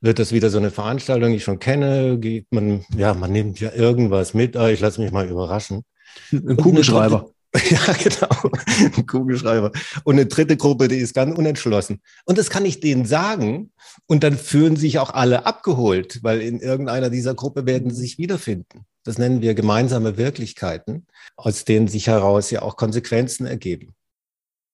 wird 0.00 0.18
das 0.18 0.32
wieder 0.32 0.50
so 0.50 0.58
eine 0.58 0.70
Veranstaltung, 0.70 1.30
die 1.30 1.36
ich 1.36 1.44
schon 1.44 1.58
kenne? 1.58 2.18
Geht 2.18 2.46
man, 2.50 2.84
ja, 2.96 3.12
man 3.14 3.32
nimmt 3.32 3.60
ja 3.60 3.72
irgendwas 3.72 4.34
mit, 4.34 4.56
ah, 4.56 4.70
ich 4.70 4.80
lasse 4.80 5.00
mich 5.00 5.12
mal 5.12 5.28
überraschen. 5.28 5.84
Ein 6.32 6.56
Kugelschreiber. 6.56 7.30
Ja, 7.68 7.80
genau. 7.94 8.52
Ein 8.96 9.06
Kugelschreiber. 9.06 9.72
Und 10.04 10.14
eine 10.14 10.26
dritte 10.26 10.56
Gruppe, 10.56 10.86
die 10.86 10.98
ist 10.98 11.14
ganz 11.14 11.36
unentschlossen. 11.36 12.00
Und 12.24 12.38
das 12.38 12.48
kann 12.48 12.64
ich 12.64 12.78
denen 12.78 13.06
sagen. 13.06 13.72
Und 14.06 14.22
dann 14.22 14.38
fühlen 14.38 14.76
sich 14.76 15.00
auch 15.00 15.10
alle 15.10 15.46
abgeholt, 15.46 16.20
weil 16.22 16.42
in 16.42 16.60
irgendeiner 16.60 17.10
dieser 17.10 17.34
Gruppe 17.34 17.66
werden 17.66 17.90
sie 17.90 18.02
sich 18.02 18.18
wiederfinden. 18.18 18.86
Das 19.04 19.18
nennen 19.18 19.40
wir 19.40 19.54
gemeinsame 19.54 20.16
Wirklichkeiten, 20.16 21.06
aus 21.36 21.64
denen 21.64 21.88
sich 21.88 22.06
heraus 22.06 22.50
ja 22.50 22.62
auch 22.62 22.76
Konsequenzen 22.76 23.46
ergeben. 23.46 23.94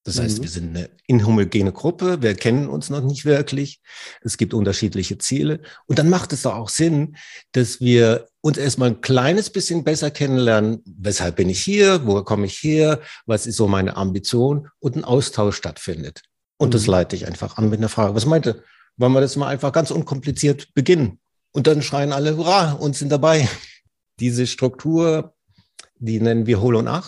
Das 0.07 0.21
heißt, 0.21 0.37
mhm. 0.37 0.43
wir 0.43 0.49
sind 0.49 0.77
eine 0.77 0.89
inhomogene 1.05 1.73
Gruppe, 1.73 2.21
wir 2.21 2.33
kennen 2.33 2.69
uns 2.69 2.89
noch 2.89 3.01
nicht 3.01 3.25
wirklich, 3.25 3.81
es 4.21 4.37
gibt 4.37 4.53
unterschiedliche 4.53 5.17
Ziele. 5.17 5.59
Und 5.85 5.99
dann 5.99 6.09
macht 6.09 6.31
es 6.31 6.43
doch 6.43 6.55
auch 6.55 6.69
Sinn, 6.69 7.17
dass 7.51 7.81
wir 7.81 8.29
uns 8.39 8.57
erstmal 8.57 8.91
ein 8.91 9.01
kleines 9.01 9.49
bisschen 9.49 9.83
besser 9.83 10.09
kennenlernen, 10.09 10.81
weshalb 10.85 11.35
bin 11.35 11.49
ich 11.49 11.59
hier, 11.59 12.05
woher 12.05 12.23
komme 12.23 12.45
ich 12.45 12.63
her, 12.63 13.01
was 13.25 13.45
ist 13.45 13.57
so 13.57 13.67
meine 13.67 13.97
Ambition 13.97 14.69
und 14.79 14.95
ein 14.95 15.03
Austausch 15.03 15.57
stattfindet. 15.57 16.21
Und 16.55 16.69
mhm. 16.69 16.71
das 16.71 16.87
leite 16.87 17.17
ich 17.17 17.27
einfach 17.27 17.57
an 17.57 17.69
mit 17.69 17.79
einer 17.79 17.89
Frage. 17.89 18.15
Was 18.15 18.25
meinte? 18.25 18.63
Wollen 18.95 19.11
wir 19.11 19.19
das 19.19 19.35
mal 19.35 19.49
einfach 19.49 19.73
ganz 19.73 19.91
unkompliziert 19.91 20.73
beginnen? 20.73 21.19
Und 21.51 21.67
dann 21.67 21.81
schreien 21.81 22.13
alle, 22.13 22.37
hurra, 22.37 22.71
und 22.71 22.95
sind 22.95 23.09
dabei. 23.09 23.49
Diese 24.19 24.47
Struktur, 24.47 25.33
die 25.99 26.19
nennen 26.19 26.47
wir 26.47 26.61
Hol 26.61 26.75
und 26.75 26.87
Ach. 26.87 27.07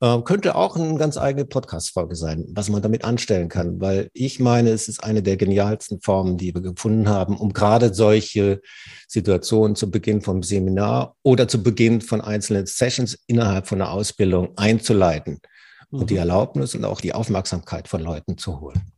Äh, 0.00 0.20
könnte 0.22 0.54
auch 0.56 0.76
eine 0.76 0.98
ganz 0.98 1.16
eigene 1.16 1.46
Podcast-Folge 1.46 2.16
sein, 2.16 2.44
was 2.50 2.68
man 2.68 2.82
damit 2.82 3.04
anstellen 3.04 3.48
kann, 3.48 3.80
weil 3.80 4.10
ich 4.12 4.40
meine, 4.40 4.68
es 4.68 4.88
ist 4.88 5.02
eine 5.02 5.22
der 5.22 5.38
genialsten 5.38 6.02
Formen, 6.02 6.36
die 6.36 6.54
wir 6.54 6.60
gefunden 6.60 7.08
haben, 7.08 7.38
um 7.38 7.54
gerade 7.54 7.94
solche 7.94 8.60
Situationen 9.08 9.74
zu 9.74 9.90
Beginn 9.90 10.20
vom 10.20 10.42
Seminar 10.42 11.16
oder 11.22 11.48
zu 11.48 11.62
Beginn 11.62 12.02
von 12.02 12.20
einzelnen 12.20 12.66
Sessions 12.66 13.18
innerhalb 13.26 13.66
von 13.66 13.80
einer 13.80 13.90
Ausbildung 13.90 14.52
einzuleiten 14.58 15.40
mhm. 15.90 16.00
und 16.00 16.10
die 16.10 16.14
mhm. 16.14 16.20
Erlaubnis 16.20 16.74
und 16.74 16.84
auch 16.84 17.00
die 17.00 17.14
Aufmerksamkeit 17.14 17.88
von 17.88 18.02
Leuten 18.02 18.36
zu 18.36 18.60
holen. 18.60 18.92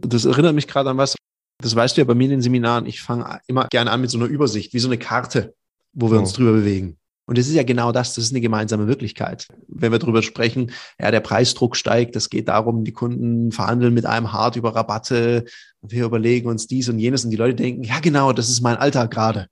Das 0.00 0.24
erinnert 0.24 0.54
mich 0.54 0.66
gerade 0.66 0.88
an 0.88 0.96
was, 0.96 1.14
das 1.60 1.76
weißt 1.76 1.94
du 1.94 2.00
ja 2.00 2.04
bei 2.06 2.14
mir 2.14 2.24
in 2.24 2.30
den 2.30 2.42
Seminaren, 2.42 2.86
ich 2.86 3.02
fange 3.02 3.40
immer 3.48 3.66
gerne 3.68 3.90
an 3.90 4.00
mit 4.00 4.10
so 4.10 4.16
einer 4.16 4.28
Übersicht, 4.28 4.72
wie 4.72 4.78
so 4.78 4.88
eine 4.88 4.96
Karte, 4.96 5.54
wo 5.92 6.10
wir 6.10 6.18
uns 6.18 6.32
drüber 6.32 6.52
bewegen. 6.52 6.98
Und 7.28 7.36
es 7.36 7.46
ist 7.46 7.54
ja 7.54 7.62
genau 7.62 7.92
das, 7.92 8.14
das 8.14 8.24
ist 8.24 8.32
eine 8.32 8.40
gemeinsame 8.40 8.86
Wirklichkeit. 8.86 9.48
Wenn 9.68 9.92
wir 9.92 9.98
darüber 9.98 10.22
sprechen, 10.22 10.72
ja, 10.98 11.10
der 11.10 11.20
Preisdruck 11.20 11.76
steigt, 11.76 12.16
es 12.16 12.30
geht 12.30 12.48
darum, 12.48 12.84
die 12.84 12.92
Kunden 12.92 13.52
verhandeln 13.52 13.92
mit 13.92 14.06
einem 14.06 14.32
hart 14.32 14.56
über 14.56 14.74
Rabatte, 14.74 15.44
wir 15.82 16.06
überlegen 16.06 16.48
uns 16.48 16.66
dies 16.66 16.88
und 16.88 16.98
jenes 16.98 17.24
und 17.24 17.30
die 17.30 17.36
Leute 17.36 17.56
denken, 17.56 17.82
ja 17.82 18.00
genau, 18.00 18.32
das 18.32 18.48
ist 18.48 18.62
mein 18.62 18.78
Alltag 18.78 19.10
gerade. 19.10 19.48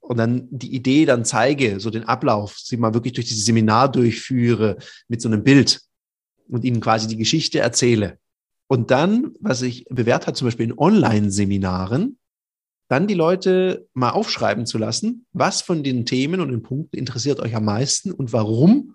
Und 0.00 0.16
dann 0.16 0.48
die 0.50 0.74
Idee 0.74 1.04
dann 1.04 1.24
zeige, 1.24 1.78
so 1.78 1.90
den 1.90 2.04
Ablauf, 2.04 2.58
sie 2.58 2.76
mal 2.76 2.92
wirklich 2.92 3.12
durch 3.12 3.28
dieses 3.28 3.44
Seminar 3.44 3.90
durchführe 3.90 4.76
mit 5.06 5.20
so 5.20 5.28
einem 5.28 5.44
Bild 5.44 5.82
und 6.48 6.64
ihnen 6.64 6.80
quasi 6.80 7.06
die 7.06 7.16
Geschichte 7.16 7.60
erzähle. 7.60 8.18
Und 8.66 8.90
dann, 8.90 9.32
was 9.40 9.60
sich 9.60 9.84
bewährt 9.88 10.26
hat, 10.26 10.36
zum 10.36 10.48
Beispiel 10.48 10.66
in 10.66 10.78
Online-Seminaren, 10.78 12.18
dann 12.88 13.06
die 13.06 13.14
Leute 13.14 13.88
mal 13.94 14.10
aufschreiben 14.10 14.66
zu 14.66 14.78
lassen, 14.78 15.26
was 15.32 15.62
von 15.62 15.82
den 15.82 16.06
Themen 16.06 16.40
und 16.40 16.50
den 16.50 16.62
Punkten 16.62 16.96
interessiert 16.96 17.40
euch 17.40 17.54
am 17.56 17.64
meisten 17.64 18.12
und 18.12 18.32
warum 18.32 18.94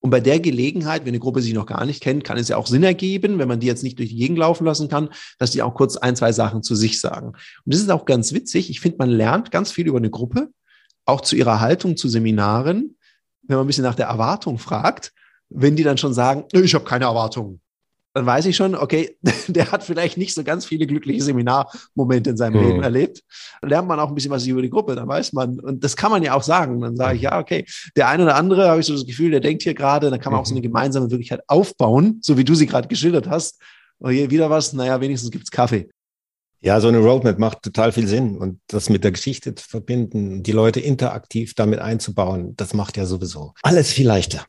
Und 0.00 0.10
bei 0.10 0.20
der 0.20 0.38
Gelegenheit, 0.38 1.02
wenn 1.02 1.08
eine 1.08 1.18
Gruppe 1.18 1.42
sich 1.42 1.52
noch 1.54 1.66
gar 1.66 1.84
nicht 1.84 2.00
kennt, 2.00 2.22
kann 2.22 2.38
es 2.38 2.48
ja 2.48 2.56
auch 2.56 2.68
Sinn 2.68 2.84
ergeben, 2.84 3.38
wenn 3.38 3.48
man 3.48 3.58
die 3.58 3.66
jetzt 3.66 3.82
nicht 3.82 3.98
durch 3.98 4.10
die 4.10 4.16
Gegend 4.16 4.38
laufen 4.38 4.64
lassen 4.64 4.88
kann, 4.88 5.10
dass 5.38 5.50
die 5.50 5.60
auch 5.60 5.74
kurz 5.74 5.96
ein, 5.96 6.14
zwei 6.14 6.30
Sachen 6.32 6.62
zu 6.62 6.76
sich 6.76 7.00
sagen. 7.00 7.28
Und 7.28 7.74
das 7.74 7.80
ist 7.80 7.90
auch 7.90 8.04
ganz 8.04 8.32
witzig. 8.32 8.70
Ich 8.70 8.80
finde, 8.80 8.98
man 8.98 9.10
lernt 9.10 9.50
ganz 9.50 9.72
viel 9.72 9.88
über 9.88 9.98
eine 9.98 10.10
Gruppe, 10.10 10.50
auch 11.04 11.20
zu 11.20 11.34
ihrer 11.34 11.60
Haltung 11.60 11.96
zu 11.96 12.08
Seminaren, 12.08 12.96
wenn 13.42 13.56
man 13.56 13.64
ein 13.64 13.66
bisschen 13.66 13.84
nach 13.84 13.96
der 13.96 14.06
Erwartung 14.06 14.58
fragt, 14.58 15.12
wenn 15.48 15.74
die 15.74 15.82
dann 15.82 15.98
schon 15.98 16.14
sagen, 16.14 16.44
ich 16.52 16.74
habe 16.74 16.84
keine 16.84 17.06
Erwartungen 17.06 17.60
dann 18.14 18.26
weiß 18.26 18.46
ich 18.46 18.56
schon, 18.56 18.74
okay, 18.74 19.16
der 19.48 19.70
hat 19.70 19.84
vielleicht 19.84 20.16
nicht 20.16 20.34
so 20.34 20.42
ganz 20.44 20.64
viele 20.64 20.86
glückliche 20.86 21.22
Seminarmomente 21.22 22.30
in 22.30 22.36
seinem 22.36 22.60
mhm. 22.60 22.66
Leben 22.66 22.82
erlebt. 22.82 23.22
Dann 23.60 23.70
lernt 23.70 23.88
man 23.88 24.00
auch 24.00 24.08
ein 24.08 24.14
bisschen 24.14 24.30
was 24.30 24.46
über 24.46 24.62
die 24.62 24.70
Gruppe, 24.70 24.94
dann 24.94 25.08
weiß 25.08 25.32
man, 25.32 25.60
und 25.60 25.84
das 25.84 25.96
kann 25.96 26.10
man 26.10 26.22
ja 26.22 26.34
auch 26.34 26.42
sagen. 26.42 26.80
Dann 26.80 26.96
sage 26.96 27.16
ich, 27.16 27.22
ja, 27.22 27.38
okay, 27.38 27.64
der 27.96 28.08
eine 28.08 28.24
oder 28.24 28.36
andere, 28.36 28.68
habe 28.68 28.80
ich 28.80 28.86
so 28.86 28.94
das 28.94 29.06
Gefühl, 29.06 29.30
der 29.30 29.40
denkt 29.40 29.62
hier 29.62 29.74
gerade, 29.74 30.10
dann 30.10 30.20
kann 30.20 30.32
man 30.32 30.40
auch 30.40 30.46
so 30.46 30.54
eine 30.54 30.60
mhm. 30.60 30.64
gemeinsame 30.64 31.10
Wirklichkeit 31.10 31.42
aufbauen, 31.46 32.18
so 32.22 32.36
wie 32.36 32.44
du 32.44 32.54
sie 32.54 32.66
gerade 32.66 32.88
geschildert 32.88 33.28
hast. 33.28 33.60
Und 33.98 34.12
hier 34.12 34.30
wieder 34.30 34.48
was, 34.50 34.72
naja, 34.72 35.00
wenigstens 35.00 35.30
gibt's 35.30 35.50
Kaffee. 35.50 35.88
Ja, 36.60 36.80
so 36.80 36.88
eine 36.88 36.98
Roadmap 36.98 37.38
macht 37.38 37.62
total 37.62 37.92
viel 37.92 38.08
Sinn 38.08 38.36
und 38.36 38.60
das 38.66 38.88
mit 38.88 39.04
der 39.04 39.12
Geschichte 39.12 39.54
zu 39.54 39.68
verbinden, 39.68 40.42
die 40.42 40.50
Leute 40.50 40.80
interaktiv 40.80 41.54
damit 41.54 41.78
einzubauen, 41.78 42.56
das 42.56 42.74
macht 42.74 42.96
ja 42.96 43.06
sowieso 43.06 43.54
alles 43.62 43.92
viel 43.92 44.08
leichter. 44.08 44.44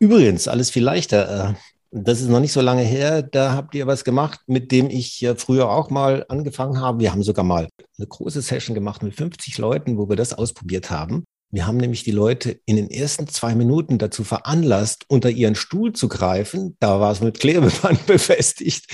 Übrigens, 0.00 0.48
alles 0.48 0.70
viel 0.70 0.82
leichter. 0.82 1.56
Das 1.96 2.20
ist 2.20 2.28
noch 2.28 2.40
nicht 2.40 2.50
so 2.50 2.60
lange 2.60 2.82
her, 2.82 3.22
da 3.22 3.52
habt 3.52 3.72
ihr 3.76 3.86
was 3.86 4.02
gemacht, 4.02 4.40
mit 4.48 4.72
dem 4.72 4.90
ich 4.90 5.24
früher 5.36 5.70
auch 5.70 5.90
mal 5.90 6.26
angefangen 6.28 6.80
habe. 6.80 6.98
Wir 6.98 7.12
haben 7.12 7.22
sogar 7.22 7.44
mal 7.44 7.68
eine 7.96 8.06
große 8.08 8.42
Session 8.42 8.74
gemacht 8.74 9.04
mit 9.04 9.14
50 9.14 9.58
Leuten, 9.58 9.96
wo 9.96 10.08
wir 10.08 10.16
das 10.16 10.32
ausprobiert 10.32 10.90
haben. 10.90 11.22
Wir 11.52 11.68
haben 11.68 11.76
nämlich 11.76 12.02
die 12.02 12.10
Leute 12.10 12.58
in 12.66 12.74
den 12.74 12.90
ersten 12.90 13.28
zwei 13.28 13.54
Minuten 13.54 13.98
dazu 13.98 14.24
veranlasst, 14.24 15.04
unter 15.06 15.30
ihren 15.30 15.54
Stuhl 15.54 15.92
zu 15.92 16.08
greifen. 16.08 16.76
Da 16.80 16.98
war 16.98 17.12
es 17.12 17.20
mit 17.20 17.38
Klebeband 17.38 18.06
befestigt. 18.08 18.86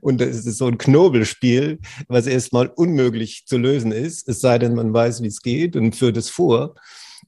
Und 0.00 0.20
das 0.20 0.46
ist 0.46 0.58
so 0.58 0.68
ein 0.68 0.78
Knobelspiel, 0.78 1.80
was 2.06 2.28
erstmal 2.28 2.68
unmöglich 2.68 3.42
zu 3.46 3.58
lösen 3.58 3.90
ist, 3.90 4.28
es 4.28 4.40
sei 4.40 4.60
denn, 4.60 4.76
man 4.76 4.94
weiß, 4.94 5.20
wie 5.20 5.26
es 5.26 5.42
geht 5.42 5.74
und 5.74 5.96
führt 5.96 6.16
es 6.16 6.30
vor. 6.30 6.76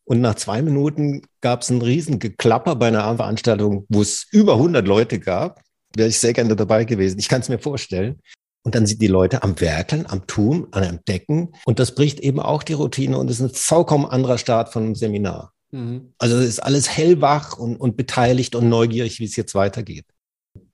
Und 0.05 0.21
nach 0.21 0.35
zwei 0.35 0.63
Minuten 0.63 1.23
gab 1.41 1.63
es 1.63 1.71
ein 1.71 1.83
Riesengeklapper 1.83 2.77
bei 2.77 2.89
einer 2.89 3.17
Veranstaltung, 3.17 3.87
wo 3.89 4.03
es 4.03 4.27
über 4.33 4.55
100 4.55 4.87
Leute 4.87 5.19
gab. 5.19 5.61
Wäre 5.95 6.09
ich 6.09 6.19
sehr 6.19 6.33
gerne 6.33 6.57
dabei 6.57 6.85
gewesen. 6.85 7.19
Ich 7.19 7.29
kann 7.29 7.41
es 7.41 7.49
mir 7.49 7.59
vorstellen. 7.59 8.21
Und 8.65 8.75
dann 8.75 8.87
sind 8.87 9.01
die 9.01 9.07
Leute 9.07 9.43
am 9.43 9.61
Werkeln, 9.61 10.05
am 10.07 10.27
Tun, 10.27 10.67
am 10.73 10.83
Entdecken. 10.83 11.53
Und 11.65 11.79
das 11.79 11.95
bricht 11.95 12.21
eben 12.21 12.41
auch 12.41 12.63
die 12.63 12.75
Routine 12.75 13.17
und 13.17 13.31
ist 13.31 13.41
ein 13.41 13.51
vollkommen 13.51 14.05
anderer 14.05 14.37
Start 14.37 14.73
von 14.73 14.85
einem 14.85 14.95
Seminar. 14.95 15.53
Mhm. 15.71 16.13
Also 16.19 16.37
es 16.37 16.49
ist 16.49 16.61
alles 16.61 16.89
hellwach 16.97 17.57
und, 17.59 17.77
und 17.77 17.97
beteiligt 17.97 18.55
und 18.55 18.69
neugierig, 18.69 19.21
wie 19.21 19.25
es 19.25 19.37
jetzt 19.37 19.55
weitergeht. 19.55 20.05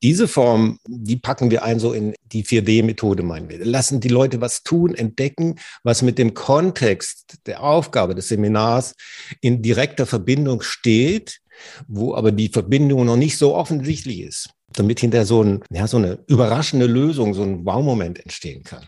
Diese 0.03 0.29
Form, 0.29 0.79
die 0.87 1.17
packen 1.17 1.51
wir 1.51 1.65
ein 1.65 1.79
so 1.79 1.93
in 1.93 2.15
die 2.33 2.45
4D-Methode, 2.45 3.23
meinen 3.23 3.49
wir. 3.49 3.65
Lassen 3.65 4.01
die 4.01 4.09
Leute 4.09 4.41
was 4.41 4.63
tun, 4.63 4.95
entdecken, 4.95 5.57
was 5.83 6.03
mit 6.03 6.19
dem 6.19 6.35
Kontext 6.35 7.39
der 7.47 7.63
Aufgabe 7.63 8.15
des 8.15 8.29
Seminars 8.29 8.95
in 9.41 9.63
direkter 9.63 10.07
Verbindung 10.07 10.63
steht, 10.63 11.41
wo 11.87 12.15
aber 12.15 12.33
die 12.33 12.49
Verbindung 12.49 13.07
noch 13.07 13.17
nicht 13.17 13.39
so 13.39 13.55
offensichtlich 13.55 14.21
ist, 14.21 14.51
damit 14.73 15.01
hinterher 15.01 15.27
so, 15.27 15.43
ein, 15.43 15.63
ja, 15.71 15.87
so 15.87 15.97
eine 15.97 16.19
überraschende 16.27 16.87
Lösung, 16.87 17.35
so 17.35 17.43
ein 17.43 17.65
Wow-Moment 17.65 18.21
entstehen 18.21 18.63
kann. 18.63 18.87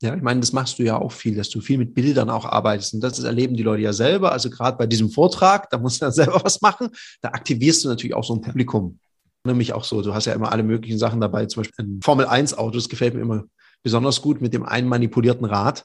Ja, 0.00 0.14
ich 0.14 0.22
meine, 0.22 0.38
das 0.38 0.52
machst 0.52 0.78
du 0.78 0.84
ja 0.84 0.96
auch 0.96 1.10
viel, 1.10 1.34
dass 1.34 1.50
du 1.50 1.60
viel 1.60 1.76
mit 1.76 1.92
Bildern 1.92 2.30
auch 2.30 2.44
arbeitest. 2.44 2.94
Und 2.94 3.00
das 3.00 3.18
erleben 3.18 3.56
die 3.56 3.64
Leute 3.64 3.82
ja 3.82 3.92
selber. 3.92 4.30
Also 4.30 4.48
gerade 4.48 4.76
bei 4.76 4.86
diesem 4.86 5.10
Vortrag, 5.10 5.68
da 5.70 5.78
musst 5.78 6.00
du 6.00 6.04
dann 6.04 6.12
selber 6.12 6.40
was 6.44 6.60
machen. 6.60 6.90
Da 7.20 7.30
aktivierst 7.30 7.84
du 7.84 7.88
natürlich 7.88 8.14
auch 8.14 8.24
so 8.24 8.34
ein 8.34 8.40
Publikum 8.40 9.00
nämlich 9.48 9.72
auch 9.72 9.84
so. 9.84 10.02
Du 10.02 10.14
hast 10.14 10.26
ja 10.26 10.32
immer 10.32 10.52
alle 10.52 10.62
möglichen 10.62 10.98
Sachen 10.98 11.20
dabei, 11.20 11.46
zum 11.46 11.62
Beispiel 11.62 11.84
ein 11.84 12.00
Formel-1-Auto, 12.02 12.76
das 12.76 12.88
gefällt 12.88 13.14
mir 13.14 13.20
immer 13.20 13.44
besonders 13.82 14.22
gut 14.22 14.40
mit 14.40 14.54
dem 14.54 14.64
einmanipulierten 14.64 15.44
Rad, 15.44 15.84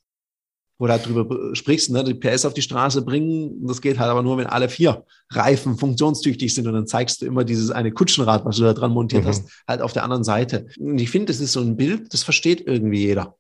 wo 0.80 0.88
du 0.88 0.92
halt 0.92 1.06
drüber 1.06 1.56
sprichst, 1.56 1.92
ne, 1.92 2.04
die 2.04 2.14
PS 2.14 2.46
auf 2.46 2.54
die 2.54 2.62
Straße 2.62 3.04
bringen. 3.04 3.66
Das 3.66 3.82
geht 3.82 4.00
halt 4.00 4.10
aber 4.10 4.24
nur, 4.24 4.38
wenn 4.38 4.48
alle 4.48 4.70
vier 4.70 5.06
Reifen 5.30 5.78
funktionstüchtig 5.78 6.54
sind 6.54 6.68
und 6.68 6.74
dann 6.74 6.88
zeigst 6.88 7.22
du 7.22 7.26
immer 7.26 7.44
dieses 7.44 7.72
eine 7.72 7.92
Kutschenrad, 7.92 8.46
was 8.46 8.58
du 8.58 8.64
da 8.64 8.74
dran 8.74 8.92
montiert 8.92 9.24
mhm. 9.24 9.28
hast, 9.28 9.64
halt 9.68 9.82
auf 9.82 9.94
der 9.94 10.04
anderen 10.04 10.24
Seite. 10.24 10.68
Und 10.80 11.00
ich 11.00 11.10
finde, 11.10 11.28
das 11.28 11.40
ist 11.40 11.54
so 11.54 11.62
ein 11.62 11.78
Bild, 11.78 12.14
das 12.14 12.24
versteht 12.24 12.66
irgendwie 12.68 13.00
jeder. 13.00 13.38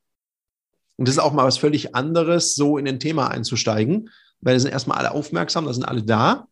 Und 0.96 1.08
das 1.08 1.15
ist 1.15 1.22
auch 1.22 1.34
mal 1.34 1.46
was 1.46 1.58
völlig 1.58 1.96
anderes, 1.96 2.56
so 2.56 2.77
in 2.77 2.88
ein 2.88 3.00
Thema 3.00 3.30
einzusteigen, 3.30 4.10
weil 4.42 4.53
da 4.53 4.60
sind 4.60 4.72
erstmal 4.72 5.00
alle 5.00 5.12
aufmerksam, 5.12 5.65
da 5.65 5.74
sind 5.74 5.86
alle 5.86 6.03
da. 6.03 6.48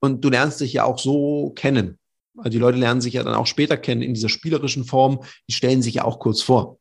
Und 0.00 0.24
du 0.24 0.30
lernst 0.30 0.60
dich 0.60 0.74
ja 0.74 0.84
auch 0.84 0.98
so 0.98 1.52
kennen. 1.56 1.98
Also 2.38 2.50
die 2.50 2.58
Leute 2.58 2.78
lernen 2.78 3.00
sich 3.00 3.14
ja 3.14 3.22
dann 3.22 3.34
auch 3.34 3.46
später 3.46 3.76
kennen 3.76 4.02
in 4.02 4.14
dieser 4.14 4.28
spielerischen 4.28 4.84
Form. 4.84 5.20
Die 5.48 5.54
stellen 5.54 5.82
sich 5.82 5.94
ja 5.94 6.04
auch 6.04 6.18
kurz 6.18 6.42
vor. 6.42 6.78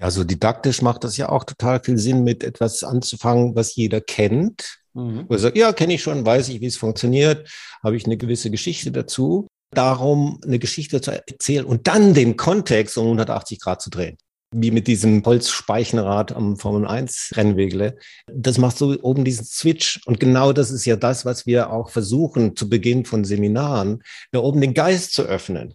Also 0.00 0.24
didaktisch 0.24 0.82
macht 0.82 1.04
das 1.04 1.16
ja 1.16 1.28
auch 1.28 1.44
total 1.44 1.80
viel 1.82 1.98
Sinn, 1.98 2.24
mit 2.24 2.42
etwas 2.42 2.82
anzufangen, 2.82 3.54
was 3.54 3.76
jeder 3.76 4.00
kennt. 4.00 4.78
Mhm. 4.94 5.26
Wo 5.28 5.34
er 5.34 5.38
sagt, 5.38 5.56
ja, 5.56 5.72
kenne 5.72 5.94
ich 5.94 6.02
schon, 6.02 6.24
weiß 6.24 6.48
ich, 6.48 6.60
wie 6.60 6.66
es 6.66 6.76
funktioniert, 6.76 7.48
habe 7.82 7.96
ich 7.96 8.06
eine 8.06 8.16
gewisse 8.16 8.50
Geschichte 8.50 8.90
dazu. 8.90 9.48
Darum 9.70 10.38
eine 10.44 10.58
Geschichte 10.58 11.00
zu 11.00 11.12
erzählen 11.12 11.64
und 11.64 11.86
dann 11.86 12.14
den 12.14 12.36
Kontext 12.36 12.98
um 12.98 13.04
180 13.04 13.60
Grad 13.60 13.80
zu 13.80 13.90
drehen 13.90 14.16
wie 14.52 14.70
mit 14.70 14.86
diesem 14.86 15.24
Holzspeichenrad 15.24 16.32
am 16.32 16.56
Formel 16.56 16.86
1 16.86 17.32
Rennwegle. 17.34 17.96
Das 18.26 18.58
macht 18.58 18.78
so 18.78 18.96
oben 19.02 19.24
diesen 19.24 19.44
Switch. 19.44 20.00
Und 20.06 20.20
genau 20.20 20.52
das 20.52 20.70
ist 20.70 20.84
ja 20.84 20.96
das, 20.96 21.24
was 21.24 21.46
wir 21.46 21.70
auch 21.70 21.90
versuchen 21.90 22.54
zu 22.56 22.68
Beginn 22.68 23.04
von 23.04 23.24
Seminaren, 23.24 24.02
da 24.30 24.40
oben 24.40 24.60
den 24.60 24.74
Geist 24.74 25.14
zu 25.14 25.22
öffnen. 25.22 25.74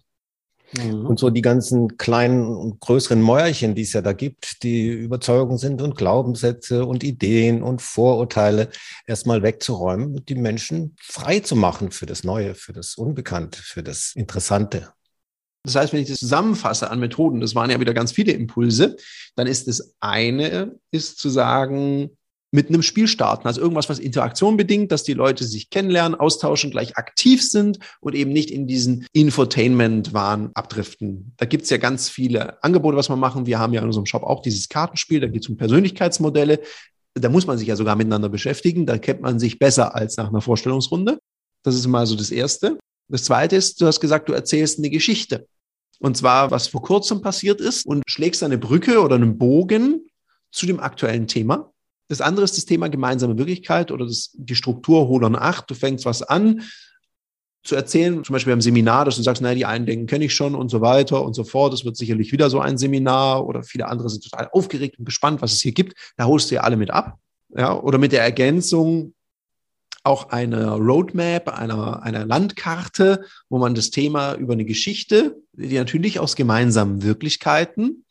Mhm. 0.76 1.06
Und 1.06 1.18
so 1.18 1.30
die 1.30 1.42
ganzen 1.42 1.96
kleinen 1.96 2.46
und 2.46 2.80
größeren 2.80 3.20
Mäuerchen, 3.20 3.74
die 3.74 3.82
es 3.82 3.92
ja 3.92 4.02
da 4.02 4.12
gibt, 4.12 4.62
die 4.62 4.88
Überzeugungen 4.88 5.58
sind 5.58 5.80
und 5.80 5.96
Glaubenssätze 5.96 6.84
und 6.84 7.04
Ideen 7.04 7.62
und 7.62 7.80
Vorurteile 7.80 8.68
erstmal 9.06 9.42
wegzuräumen 9.42 10.14
und 10.14 10.28
die 10.28 10.34
Menschen 10.34 10.94
frei 11.00 11.40
zu 11.40 11.56
machen 11.56 11.90
für 11.90 12.06
das 12.06 12.24
Neue, 12.24 12.54
für 12.54 12.72
das 12.72 12.96
Unbekannte, 12.96 13.62
für 13.62 13.82
das 13.82 14.12
Interessante. 14.14 14.92
Das 15.64 15.74
heißt, 15.74 15.92
wenn 15.92 16.02
ich 16.02 16.08
das 16.08 16.18
zusammenfasse 16.18 16.90
an 16.90 17.00
Methoden, 17.00 17.40
das 17.40 17.54
waren 17.54 17.70
ja 17.70 17.80
wieder 17.80 17.94
ganz 17.94 18.12
viele 18.12 18.32
Impulse, 18.32 18.96
dann 19.36 19.46
ist 19.46 19.68
das 19.68 19.94
eine, 20.00 20.78
ist 20.90 21.18
zu 21.18 21.28
sagen, 21.28 22.10
mit 22.50 22.68
einem 22.68 22.82
Spiel 22.82 23.08
starten, 23.08 23.46
also 23.46 23.60
irgendwas, 23.60 23.90
was 23.90 23.98
Interaktion 23.98 24.56
bedingt, 24.56 24.90
dass 24.90 25.02
die 25.02 25.12
Leute 25.12 25.44
sich 25.44 25.68
kennenlernen, 25.68 26.18
austauschen, 26.18 26.70
gleich 26.70 26.96
aktiv 26.96 27.42
sind 27.42 27.78
und 28.00 28.14
eben 28.14 28.32
nicht 28.32 28.50
in 28.50 28.66
diesen 28.66 29.06
Infotainment-Wahn 29.12 30.52
abdriften. 30.54 31.34
Da 31.36 31.44
gibt's 31.44 31.68
ja 31.68 31.76
ganz 31.76 32.08
viele 32.08 32.62
Angebote, 32.62 32.96
was 32.96 33.10
man 33.10 33.18
machen. 33.18 33.44
Wir 33.44 33.58
haben 33.58 33.74
ja 33.74 33.82
in 33.82 33.86
unserem 33.86 34.06
Shop 34.06 34.22
auch 34.22 34.40
dieses 34.40 34.68
Kartenspiel, 34.70 35.20
da 35.20 35.26
geht 35.26 35.42
es 35.42 35.48
um 35.50 35.58
Persönlichkeitsmodelle. 35.58 36.60
Da 37.14 37.28
muss 37.28 37.46
man 37.46 37.58
sich 37.58 37.68
ja 37.68 37.76
sogar 37.76 37.96
miteinander 37.96 38.28
beschäftigen, 38.30 38.86
da 38.86 38.96
kennt 38.96 39.20
man 39.20 39.38
sich 39.38 39.58
besser 39.58 39.94
als 39.94 40.16
nach 40.16 40.28
einer 40.28 40.40
Vorstellungsrunde. 40.40 41.18
Das 41.64 41.74
ist 41.74 41.86
mal 41.86 42.06
so 42.06 42.16
das 42.16 42.30
Erste. 42.30 42.78
Das 43.08 43.24
Zweite 43.24 43.56
ist, 43.56 43.80
du 43.80 43.86
hast 43.86 44.00
gesagt, 44.00 44.28
du 44.28 44.32
erzählst 44.32 44.78
eine 44.78 44.90
Geschichte. 44.90 45.46
Und 45.98 46.16
zwar, 46.16 46.50
was 46.50 46.68
vor 46.68 46.82
kurzem 46.82 47.22
passiert 47.22 47.60
ist 47.60 47.86
und 47.86 48.02
schlägst 48.06 48.42
eine 48.42 48.58
Brücke 48.58 49.00
oder 49.00 49.16
einen 49.16 49.38
Bogen 49.38 50.06
zu 50.52 50.66
dem 50.66 50.80
aktuellen 50.80 51.26
Thema. 51.26 51.72
Das 52.08 52.20
andere 52.20 52.44
ist 52.44 52.56
das 52.56 52.64
Thema 52.64 52.88
gemeinsame 52.88 53.36
Wirklichkeit 53.36 53.90
oder 53.90 54.06
das, 54.06 54.30
die 54.34 54.54
Struktur 54.54 55.08
Holon 55.08 55.36
8. 55.36 55.68
Du 55.68 55.74
fängst 55.74 56.04
was 56.04 56.22
an 56.22 56.62
zu 57.64 57.74
erzählen, 57.74 58.24
zum 58.24 58.32
Beispiel 58.32 58.52
beim 58.52 58.60
Seminar, 58.60 59.04
dass 59.04 59.16
du 59.16 59.22
sagst, 59.22 59.42
naja, 59.42 59.54
die 59.54 59.66
einen 59.66 59.84
denken, 59.84 60.06
kenne 60.06 60.24
ich 60.24 60.34
schon 60.34 60.54
und 60.54 60.70
so 60.70 60.80
weiter 60.80 61.22
und 61.22 61.34
so 61.34 61.44
fort. 61.44 61.72
Das 61.72 61.84
wird 61.84 61.96
sicherlich 61.96 62.32
wieder 62.32 62.48
so 62.48 62.60
ein 62.60 62.78
Seminar 62.78 63.46
oder 63.46 63.62
viele 63.62 63.88
andere 63.88 64.08
sind 64.08 64.24
total 64.24 64.48
aufgeregt 64.52 64.98
und 64.98 65.04
gespannt, 65.04 65.42
was 65.42 65.52
es 65.52 65.60
hier 65.60 65.72
gibt. 65.72 65.94
Da 66.16 66.24
holst 66.24 66.50
du 66.50 66.54
ja 66.54 66.62
alle 66.62 66.76
mit 66.76 66.90
ab. 66.90 67.18
Ja, 67.54 67.78
oder 67.78 67.98
mit 67.98 68.12
der 68.12 68.22
Ergänzung, 68.22 69.14
auch 70.08 70.30
eine 70.30 70.70
Roadmap, 70.70 71.50
einer, 71.50 72.02
einer 72.02 72.24
Landkarte, 72.24 73.26
wo 73.50 73.58
man 73.58 73.74
das 73.74 73.90
Thema 73.90 74.34
über 74.34 74.54
eine 74.54 74.64
Geschichte, 74.64 75.36
die 75.52 75.76
natürlich 75.76 76.18
aus 76.18 76.34
gemeinsamen 76.34 77.02
Wirklichkeiten, 77.02 78.06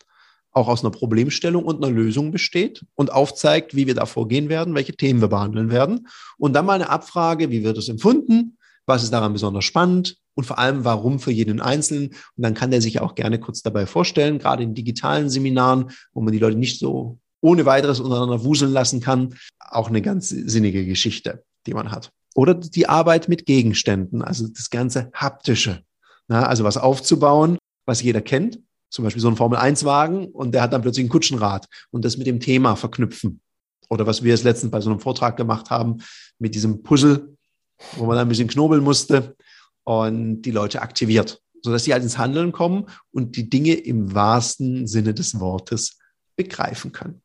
auch 0.52 0.68
aus 0.68 0.84
einer 0.84 0.92
Problemstellung 0.92 1.66
und 1.66 1.84
einer 1.84 1.92
Lösung 1.92 2.32
besteht 2.32 2.86
und 2.94 3.12
aufzeigt, 3.12 3.76
wie 3.76 3.88
wir 3.88 3.96
da 3.96 4.06
vorgehen 4.06 4.48
werden, 4.48 4.76
welche 4.76 4.96
Themen 4.96 5.22
wir 5.22 5.28
behandeln 5.28 5.72
werden. 5.72 6.08
Und 6.38 6.54
dann 6.54 6.68
mal 6.68 6.76
eine 6.76 6.90
Abfrage, 6.90 7.50
wie 7.50 7.64
wird 7.64 7.80
es 7.80 7.90
empfunden? 7.90 8.58
Was 8.86 9.02
ist 9.02 9.12
daran 9.12 9.34
besonders 9.34 9.66
spannend? 9.66 10.18
Und 10.36 10.46
vor 10.46 10.60
allem, 10.60 10.86
warum 10.86 11.20
für 11.20 11.32
jeden 11.32 11.62
Einzelnen? 11.62 12.10
Und 12.10 12.44
dann 12.44 12.54
kann 12.54 12.70
der 12.70 12.82
sich 12.82 13.02
auch 13.02 13.16
gerne 13.16 13.40
kurz 13.40 13.64
dabei 13.64 13.88
vorstellen, 13.88 14.38
gerade 14.38 14.62
in 14.62 14.76
digitalen 14.76 15.32
Seminaren, 15.32 15.90
wo 16.14 16.22
man 16.22 16.32
die 16.32 16.40
Leute 16.40 16.60
nicht 16.60 16.80
so 16.80 17.18
ohne 17.42 17.66
weiteres 17.66 18.00
untereinander 18.00 18.44
wuseln 18.44 18.72
lassen 18.72 19.00
kann. 19.00 19.34
Auch 19.60 19.90
eine 19.90 20.04
ganz 20.04 20.30
sinnige 20.30 20.86
Geschichte 20.86 21.44
die 21.68 21.74
man 21.74 21.92
hat. 21.92 22.12
Oder 22.34 22.54
die 22.54 22.88
Arbeit 22.88 23.30
mit 23.30 23.46
Gegenständen, 23.46 24.22
also 24.22 24.48
das 24.48 24.70
ganze 24.70 25.12
haptische. 25.14 25.84
Na, 26.28 26.46
also 26.46 26.64
was 26.64 26.78
aufzubauen, 26.78 27.58
was 27.86 28.02
jeder 28.02 28.22
kennt, 28.22 28.60
zum 28.90 29.04
Beispiel 29.04 29.22
so 29.22 29.28
ein 29.28 29.36
Formel-1-Wagen 29.36 30.28
und 30.28 30.54
der 30.54 30.62
hat 30.62 30.74
dann 30.74 30.82
plötzlich 30.82 31.06
ein 31.06 31.10
Kutschenrad 31.10 31.68
und 31.92 32.06
das 32.06 32.18
mit 32.18 32.28
dem 32.28 32.40
Thema 32.40 32.76
verknüpfen. 32.76 33.42
Oder 33.90 34.06
was 34.06 34.24
wir 34.24 34.32
jetzt 34.32 34.44
letztens 34.44 34.72
bei 34.72 34.82
so 34.82 34.90
einem 34.90 35.00
Vortrag 35.00 35.38
gemacht 35.38 35.70
haben, 35.70 35.98
mit 36.40 36.56
diesem 36.56 36.84
Puzzle, 36.84 37.36
wo 37.94 38.06
man 38.06 38.18
ein 38.18 38.28
bisschen 38.28 38.48
knobeln 38.48 38.84
musste 38.84 39.36
und 39.84 40.42
die 40.42 40.52
Leute 40.52 40.82
aktiviert, 40.82 41.42
sodass 41.62 41.86
sie 41.86 41.94
halt 41.94 42.04
ins 42.04 42.18
Handeln 42.18 42.52
kommen 42.52 42.86
und 43.12 43.36
die 43.36 43.50
Dinge 43.50 43.74
im 43.74 44.14
wahrsten 44.14 44.88
Sinne 44.88 45.14
des 45.14 45.40
Wortes 45.40 45.98
begreifen 46.36 46.92
können. 46.92 47.22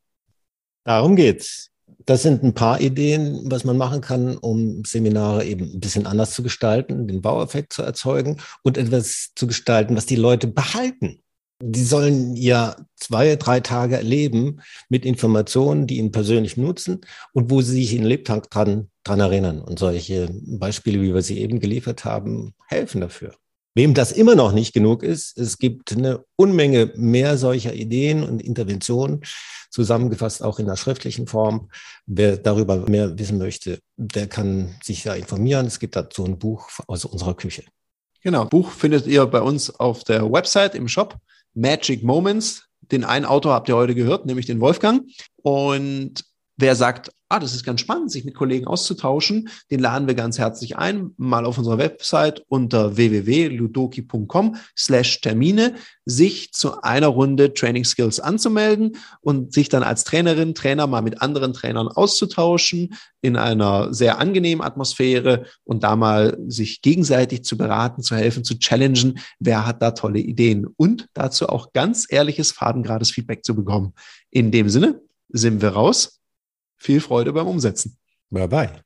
Darum 0.85 1.17
geht's. 1.17 1.72
Das 2.07 2.23
sind 2.23 2.43
ein 2.43 2.55
paar 2.55 2.81
Ideen, 2.81 3.43
was 3.51 3.65
man 3.65 3.77
machen 3.77 4.01
kann, 4.01 4.37
um 4.37 4.85
Seminare 4.85 5.45
eben 5.45 5.73
ein 5.75 5.81
bisschen 5.81 6.07
anders 6.07 6.33
zu 6.33 6.43
gestalten, 6.43 7.07
den 7.07 7.23
Baueffekt 7.23 7.73
zu 7.73 7.83
erzeugen 7.83 8.39
und 8.63 8.79
etwas 8.79 9.31
zu 9.35 9.47
gestalten, 9.47 9.97
was 9.97 10.07
die 10.07 10.17
Leute 10.17 10.47
behalten. 10.47 11.23
Die 11.65 11.85
sollen 11.85 12.35
ja 12.35 12.75
zwei, 12.97 13.37
drei 13.37 13.61
Tage 13.61 13.97
erleben 13.97 14.61
mit 14.89 15.05
Informationen, 15.05 15.87
die 15.87 15.99
ihnen 15.99 16.11
persönlich 16.11 16.57
nutzen 16.57 17.03
und 17.33 17.51
wo 17.51 17.61
sie 17.61 17.75
sich 17.75 17.95
in 17.95 18.03
Lebtag 18.03 18.51
dran, 18.51 18.91
dran 19.05 19.21
erinnern. 19.21 19.61
Und 19.61 19.79
solche 19.79 20.29
Beispiele, 20.33 21.01
wie 21.01 21.15
wir 21.15 21.23
sie 21.23 21.39
eben 21.41 21.61
geliefert 21.61 22.05
haben, 22.05 22.55
helfen 22.67 23.01
dafür. 23.01 23.37
Wem 23.75 23.95
das 23.95 24.13
immer 24.13 24.35
noch 24.35 24.53
nicht 24.53 24.75
genug 24.75 25.03
ist, 25.03 25.39
es 25.39 25.59
gibt 25.59 25.93
eine 25.93 26.25
Unmenge 26.37 26.93
mehr 26.95 27.39
solcher 27.39 27.73
Ideen 27.73 28.23
und 28.23 28.43
Interventionen, 28.43 29.23
zusammengefasst 29.71 30.43
auch 30.43 30.59
in 30.59 30.67
der 30.67 30.77
schriftlichen 30.77 31.27
Form. 31.27 31.71
Wer 32.05 32.37
darüber 32.37 32.77
mehr 32.89 33.19
wissen 33.19 33.39
möchte, 33.39 33.79
der 33.97 34.27
kann 34.27 34.75
sich 34.83 35.03
da 35.03 35.15
informieren. 35.15 35.67
Es 35.67 35.79
gibt 35.79 35.97
dazu 35.97 36.25
ein 36.25 36.39
Buch 36.39 36.69
aus 36.87 37.07
unserer 37.07 37.35
Küche. 37.35 37.65
Genau, 38.23 38.45
Buch 38.45 38.71
findet 38.71 39.07
ihr 39.07 39.25
bei 39.27 39.41
uns 39.41 39.71
auf 39.81 40.05
der 40.05 40.31
Website 40.31 40.75
im 40.75 40.87
Shop. 40.87 41.17
Magic 41.55 42.03
Moments. 42.03 42.67
Den 42.81 43.05
einen 43.05 43.25
Autor 43.25 43.55
habt 43.55 43.69
ihr 43.69 43.77
heute 43.77 43.95
gehört, 43.95 44.27
nämlich 44.27 44.47
den 44.47 44.61
Wolfgang. 44.61 45.09
Und 45.43 46.25
wer 46.63 46.77
sagt, 46.77 47.11
ah, 47.29 47.39
das 47.39 47.55
ist 47.55 47.65
ganz 47.65 47.81
spannend, 47.81 48.11
sich 48.13 48.25
mit 48.25 48.35
Kollegen 48.35 48.67
auszutauschen, 48.67 49.49
den 49.71 49.81
laden 49.81 50.07
wir 50.07 50.15
ganz 50.15 50.39
herzlich 50.39 50.77
ein, 50.77 51.11
mal 51.17 51.45
auf 51.45 51.59
unserer 51.59 51.79
Website 51.79 52.45
unter 52.47 52.97
www.ludoki.com 52.97 54.57
slash 54.79 55.21
Termine, 55.23 55.75
sich 56.05 56.53
zu 56.53 56.83
einer 56.83 57.09
Runde 57.09 57.53
Training 57.53 57.85
Skills 57.85 58.21
anzumelden 58.21 58.97
und 59.23 59.53
sich 59.53 59.69
dann 59.69 59.83
als 59.83 60.05
Trainerin, 60.05 60.55
Trainer 60.55 60.87
mal 60.87 61.03
mit 61.03 61.21
anderen 61.21 61.53
Trainern 61.53 61.89
auszutauschen 61.89 62.95
in 63.23 63.37
einer 63.37 63.93
sehr 63.93 64.19
angenehmen 64.19 64.65
Atmosphäre 64.65 65.47
und 65.65 65.83
da 65.85 65.97
mal 65.97 66.37
sich 66.47 66.83
gegenseitig 66.83 67.45
zu 67.45 67.57
beraten, 67.57 68.03
zu 68.03 68.15
helfen, 68.15 68.45
zu 68.45 68.59
challengen, 68.59 69.19
wer 69.39 69.67
hat 69.67 69.83
da 69.83 69.93
tolle 69.93 70.21
Ideen? 70.21 70.67
Und 70.77 71.09
dazu 71.15 71.49
auch 71.49 71.73
ganz 71.73 72.07
ehrliches, 72.09 72.53
fadengerades 72.53 73.11
Feedback 73.11 73.45
zu 73.45 73.55
bekommen. 73.57 73.95
In 74.31 74.51
dem 74.51 74.69
Sinne 74.69 75.01
sind 75.29 75.63
wir 75.63 75.71
raus 75.71 76.22
viel 76.83 77.01
Freude 77.01 77.33
beim 77.33 77.47
Umsetzen. 77.47 77.97
Bye 78.31 78.49
bye. 78.49 78.83